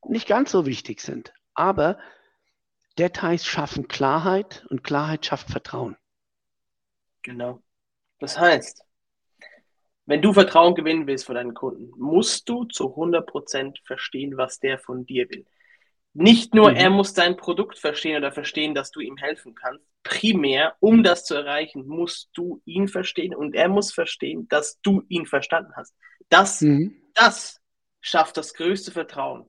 nicht 0.06 0.28
ganz 0.28 0.50
so 0.50 0.66
wichtig 0.66 1.00
sind. 1.00 1.33
Aber 1.54 1.98
Details 2.98 3.44
schaffen 3.44 3.88
Klarheit 3.88 4.66
und 4.70 4.84
Klarheit 4.84 5.26
schafft 5.26 5.50
Vertrauen. 5.50 5.96
Genau. 7.22 7.62
Das 8.18 8.38
heißt, 8.38 8.84
wenn 10.06 10.22
du 10.22 10.32
Vertrauen 10.32 10.74
gewinnen 10.74 11.06
willst 11.06 11.26
von 11.26 11.34
deinen 11.34 11.54
Kunden, 11.54 11.90
musst 11.96 12.48
du 12.48 12.64
zu 12.64 12.94
100% 12.94 13.78
verstehen, 13.84 14.36
was 14.36 14.60
der 14.60 14.78
von 14.78 15.06
dir 15.06 15.28
will. 15.30 15.46
Nicht 16.12 16.54
nur 16.54 16.70
mhm. 16.70 16.76
er 16.76 16.90
muss 16.90 17.12
dein 17.12 17.36
Produkt 17.36 17.78
verstehen 17.78 18.16
oder 18.16 18.30
verstehen, 18.30 18.74
dass 18.74 18.90
du 18.90 19.00
ihm 19.00 19.16
helfen 19.16 19.54
kannst. 19.54 19.84
Primär, 20.04 20.76
um 20.78 21.02
das 21.02 21.24
zu 21.24 21.34
erreichen, 21.34 21.86
musst 21.86 22.30
du 22.34 22.60
ihn 22.66 22.86
verstehen 22.86 23.34
und 23.34 23.54
er 23.54 23.68
muss 23.68 23.92
verstehen, 23.92 24.46
dass 24.48 24.78
du 24.82 25.02
ihn 25.08 25.26
verstanden 25.26 25.72
hast. 25.74 25.94
Das, 26.28 26.60
mhm. 26.60 26.94
das 27.14 27.60
schafft 28.00 28.36
das 28.36 28.54
größte 28.54 28.92
Vertrauen. 28.92 29.48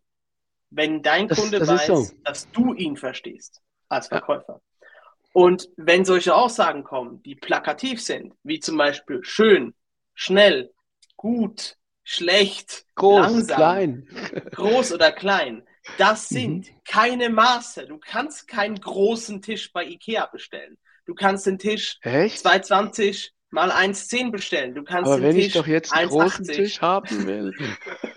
Wenn 0.75 1.01
dein 1.01 1.27
das, 1.29 1.39
Kunde 1.39 1.59
das 1.59 1.69
weiß, 1.69 1.87
so. 1.87 2.07
dass 2.23 2.51
du 2.51 2.73
ihn 2.73 2.97
verstehst 2.97 3.61
als 3.87 4.07
Verkäufer. 4.07 4.61
Ja. 4.61 4.89
Und 5.31 5.69
wenn 5.77 6.03
solche 6.05 6.35
Aussagen 6.35 6.83
kommen, 6.83 7.23
die 7.23 7.35
plakativ 7.35 8.01
sind, 8.01 8.33
wie 8.43 8.59
zum 8.59 8.77
Beispiel 8.77 9.19
schön, 9.23 9.73
schnell, 10.13 10.73
gut, 11.15 11.77
schlecht, 12.03 12.85
groß, 12.95 13.21
langsam, 13.21 13.55
klein, 13.57 14.07
groß 14.51 14.93
oder 14.93 15.11
klein, 15.11 15.63
das 15.97 16.29
mhm. 16.31 16.35
sind 16.35 16.69
mhm. 16.69 16.81
keine 16.85 17.29
Maße. 17.29 17.87
Du 17.87 17.97
kannst 17.97 18.47
keinen 18.47 18.75
großen 18.75 19.41
Tisch 19.41 19.71
bei 19.71 19.85
Ikea 19.85 20.25
bestellen. 20.25 20.77
Du 21.05 21.13
kannst 21.13 21.45
den 21.45 21.59
Tisch 21.59 21.99
Echt? 22.01 22.39
220 22.39 23.33
mal 23.49 23.71
1,10 23.71 24.31
bestellen. 24.31 24.75
Du 24.75 24.83
kannst 24.83 25.09
Aber 25.09 25.21
den 25.21 25.29
wenn 25.29 25.35
Tisch 25.35 25.47
ich 25.47 25.53
doch 25.53 25.67
jetzt 25.67 25.93
einen 25.93 26.09
1, 26.09 26.11
großen 26.11 26.45
Tisch 26.45 26.81
haben 26.81 27.27
will. 27.27 27.53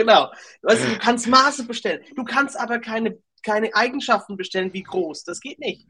genau. 0.00 0.30
Weißt 0.62 0.84
du, 0.84 0.88
du 0.88 0.98
kannst 0.98 1.28
Maße 1.28 1.66
bestellen. 1.66 2.02
Du 2.16 2.24
kannst 2.24 2.58
aber 2.58 2.78
keine, 2.78 3.18
keine 3.44 3.74
Eigenschaften 3.74 4.36
bestellen 4.36 4.72
wie 4.72 4.82
groß. 4.82 5.24
Das 5.24 5.40
geht 5.40 5.58
nicht. 5.58 5.86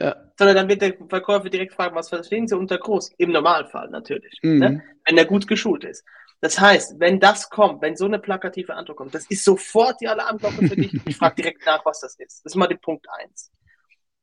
Ja. 0.00 0.16
Sondern 0.38 0.56
dann 0.56 0.68
wird 0.68 0.82
der 0.82 0.96
Verkäufer 1.08 1.48
direkt 1.50 1.74
fragen, 1.74 1.94
was 1.94 2.08
verstehen 2.08 2.48
Sie 2.48 2.56
unter 2.56 2.78
groß? 2.78 3.12
Im 3.18 3.30
Normalfall 3.30 3.90
natürlich. 3.90 4.38
Mhm. 4.42 4.58
Ne? 4.58 4.82
Wenn 5.04 5.18
er 5.18 5.24
gut 5.26 5.46
geschult 5.46 5.84
ist. 5.84 6.04
Das 6.40 6.58
heißt, 6.60 6.98
wenn 6.98 7.20
das 7.20 7.48
kommt, 7.48 7.80
wenn 7.80 7.96
so 7.96 8.04
eine 8.04 8.18
plakative 8.18 8.74
Antwort 8.74 8.98
kommt, 8.98 9.14
das 9.14 9.26
ist 9.30 9.44
sofort 9.44 10.00
die 10.00 10.08
Alarmglocke 10.08 10.68
für 10.68 10.76
dich. 10.76 10.92
Ich 11.06 11.16
frage 11.16 11.36
direkt 11.36 11.64
nach, 11.64 11.84
was 11.86 12.00
das 12.00 12.16
ist. 12.18 12.44
Das 12.44 12.52
ist 12.52 12.56
mal 12.56 12.66
der 12.66 12.76
Punkt 12.76 13.06
eins. 13.20 13.50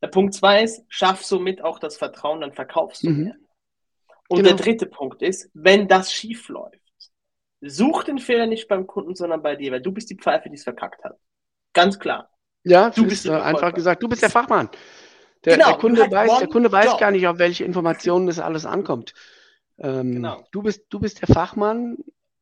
Der 0.02 0.08
Punkt 0.08 0.34
zwei 0.34 0.64
ist, 0.64 0.84
schaff 0.90 1.24
somit 1.24 1.64
auch 1.64 1.80
das 1.80 1.98
Vertrauen, 1.98 2.42
dann 2.42 2.54
verkaufst 2.54 3.04
du 3.04 3.10
mhm. 3.10 3.24
mehr. 3.24 3.36
Und 4.28 4.44
genau. 4.44 4.50
der 4.50 4.58
dritte 4.58 4.86
Punkt 4.86 5.22
ist, 5.22 5.50
wenn 5.54 5.88
das 5.88 6.12
schief 6.12 6.48
läuft, 6.50 6.81
such 7.62 8.04
den 8.04 8.18
Fehler 8.18 8.48
nicht 8.48 8.68
beim 8.68 8.88
Kunden, 8.88 9.16
sondern 9.16 9.42
bei 9.42 9.56
dir, 9.56 9.72
weil 9.72 9.82
du 9.82 9.92
bist 9.92 10.10
die 10.10 10.18
Pfeife, 10.18 10.50
die 10.50 10.56
es 10.56 10.64
verkackt 10.64 11.04
hat. 11.04 11.18
Ganz 11.74 12.00
klar. 12.00 12.30
Ja, 12.64 12.90
du 12.90 13.08
bist 13.08 13.26
äh, 13.26 13.32
einfach 13.32 13.74
gesagt, 13.74 14.04
du 14.04 14.10
bist 14.10 14.22
der 14.22 14.30
Fachmann. 14.30 14.70
Der, 15.46 15.58
genau, 15.58 15.70
der 15.70 15.78
Kunde 15.78 16.12
weiß, 16.12 16.40
der 16.40 16.48
Kunde 16.48 16.72
weiß 16.72 16.98
gar 16.98 17.12
nicht, 17.12 17.28
auf 17.28 17.40
welche 17.40 17.64
Informationen 17.64 18.28
das 18.28 18.40
alles 18.40 18.66
ankommt. 18.66 19.14
Ähm, 19.80 20.14
genau. 20.14 20.48
du, 20.52 20.62
bist, 20.62 20.86
du 20.90 21.00
bist 21.00 21.22
der 21.22 21.34
Fachmann, 21.34 21.98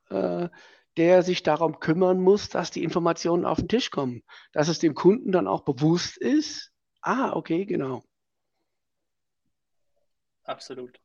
äh, 0.10 0.50
der 0.98 1.24
sich 1.24 1.44
darum 1.44 1.80
kümmern 1.80 2.20
muss, 2.20 2.50
dass 2.50 2.72
die 2.72 2.84
Informationen 2.84 3.46
auf 3.46 3.60
den 3.60 3.70
Tisch 3.70 3.90
kommen. 3.90 4.24
Dass 4.52 4.68
es 4.68 4.80
dem 4.80 4.96
Kunden 4.96 5.32
dann 5.32 5.48
auch 5.48 5.62
bewusst 5.62 6.18
ist. 6.18 6.72
Ah, 7.02 7.32
okay, 7.34 7.66
genau. 7.66 8.04
Absolut. 10.44 11.00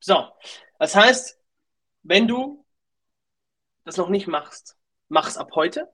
So, 0.00 0.26
das 0.78 0.94
heißt, 0.94 1.38
wenn 2.02 2.28
du 2.28 2.62
das 3.84 3.96
noch 3.96 4.08
nicht 4.08 4.26
machst, 4.26 4.76
mach 5.08 5.28
es 5.28 5.36
ab 5.36 5.50
heute. 5.54 5.88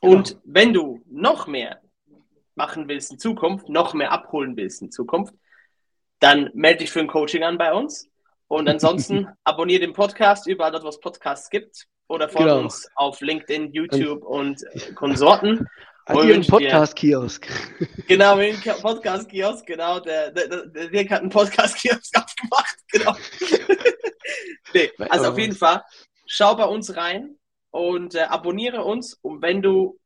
Genau. 0.00 0.16
Und 0.16 0.38
wenn 0.44 0.72
du 0.72 1.02
noch 1.06 1.46
mehr 1.46 1.80
machen 2.54 2.88
willst 2.88 3.12
in 3.12 3.18
Zukunft, 3.18 3.68
noch 3.68 3.94
mehr 3.94 4.12
abholen 4.12 4.56
willst 4.56 4.82
in 4.82 4.90
Zukunft, 4.90 5.34
dann 6.20 6.50
melde 6.54 6.80
dich 6.80 6.90
für 6.90 7.00
ein 7.00 7.08
Coaching 7.08 7.42
an 7.42 7.58
bei 7.58 7.72
uns. 7.72 8.08
Und 8.48 8.68
ansonsten 8.68 9.28
abonniere 9.44 9.80
den 9.80 9.92
Podcast 9.92 10.46
überall 10.46 10.72
dort, 10.72 10.84
wo 10.84 10.88
es 10.88 11.00
Podcasts 11.00 11.50
gibt. 11.50 11.86
Oder 12.08 12.28
folge 12.28 12.50
genau. 12.50 12.62
uns 12.64 12.88
auf 12.94 13.20
LinkedIn, 13.20 13.72
YouTube 13.72 14.22
und, 14.22 14.62
und 14.74 14.94
Konsorten. 14.94 15.66
An 16.04 16.28
ihren 16.28 16.44
Podcast-Kiosk. 16.44 17.46
Genau, 18.08 18.36
den 18.36 18.56
Podcast-Kiosk, 18.60 19.64
genau. 19.64 20.00
Der, 20.00 20.32
der, 20.32 20.48
der, 20.48 20.66
der 20.66 20.88
Dirk 20.88 21.10
hat 21.10 21.20
einen 21.20 21.30
Podcast-Kiosk 21.30 22.18
aufgemacht, 22.18 22.76
genau. 22.90 23.16
nee, 24.74 24.90
also 24.98 25.30
auf 25.30 25.38
jeden 25.38 25.54
Fall, 25.54 25.80
schau 26.32 26.54
bei 26.56 26.64
uns 26.64 26.96
rein 26.96 27.36
und 27.70 28.14
äh, 28.14 28.22
abonniere 28.22 28.84
uns. 28.84 29.14
Und 29.20 29.42
wenn 29.42 29.60
du 29.60 29.98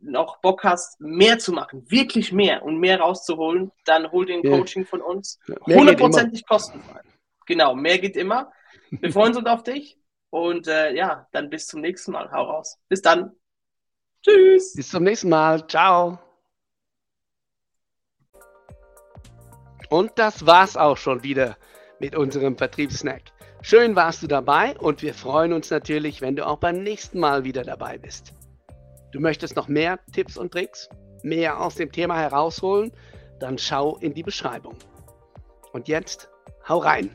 noch 0.00 0.40
Bock 0.40 0.62
hast, 0.62 1.00
mehr 1.00 1.38
zu 1.38 1.52
machen, 1.52 1.90
wirklich 1.90 2.30
mehr 2.32 2.62
und 2.62 2.78
mehr 2.78 3.00
rauszuholen, 3.00 3.72
dann 3.84 4.10
hol 4.12 4.26
den 4.26 4.42
Coaching 4.42 4.86
von 4.86 5.00
uns. 5.00 5.40
Hundertprozentig 5.66 6.46
kostenfrei. 6.46 7.00
Genau, 7.46 7.74
mehr 7.74 7.98
geht 7.98 8.16
immer. 8.16 8.52
Wir 8.90 9.12
freuen 9.12 9.36
uns 9.36 9.46
auf 9.46 9.64
dich 9.64 9.98
und 10.30 10.68
äh, 10.68 10.94
ja, 10.94 11.26
dann 11.32 11.50
bis 11.50 11.66
zum 11.66 11.80
nächsten 11.80 12.12
Mal. 12.12 12.30
Hau 12.30 12.44
raus. 12.44 12.78
Bis 12.88 13.02
dann. 13.02 13.32
Tschüss. 14.22 14.74
Bis 14.74 14.90
zum 14.90 15.02
nächsten 15.02 15.28
Mal. 15.28 15.66
Ciao. 15.66 16.20
Und 19.88 20.12
das 20.16 20.46
war's 20.46 20.76
auch 20.76 20.96
schon 20.96 21.24
wieder 21.24 21.56
mit 21.98 22.14
unserem 22.14 22.56
Vertriebssnack. 22.56 23.35
Schön 23.68 23.96
warst 23.96 24.22
du 24.22 24.28
dabei 24.28 24.78
und 24.78 25.02
wir 25.02 25.12
freuen 25.12 25.52
uns 25.52 25.70
natürlich, 25.70 26.20
wenn 26.20 26.36
du 26.36 26.46
auch 26.46 26.58
beim 26.58 26.84
nächsten 26.84 27.18
Mal 27.18 27.42
wieder 27.42 27.64
dabei 27.64 27.98
bist. 27.98 28.32
Du 29.10 29.18
möchtest 29.18 29.56
noch 29.56 29.66
mehr 29.66 29.98
Tipps 30.12 30.36
und 30.36 30.52
Tricks, 30.52 30.88
mehr 31.24 31.60
aus 31.60 31.74
dem 31.74 31.90
Thema 31.90 32.16
herausholen, 32.16 32.92
dann 33.40 33.58
schau 33.58 33.96
in 33.96 34.14
die 34.14 34.22
Beschreibung. 34.22 34.76
Und 35.72 35.88
jetzt, 35.88 36.28
hau 36.68 36.78
rein! 36.78 37.10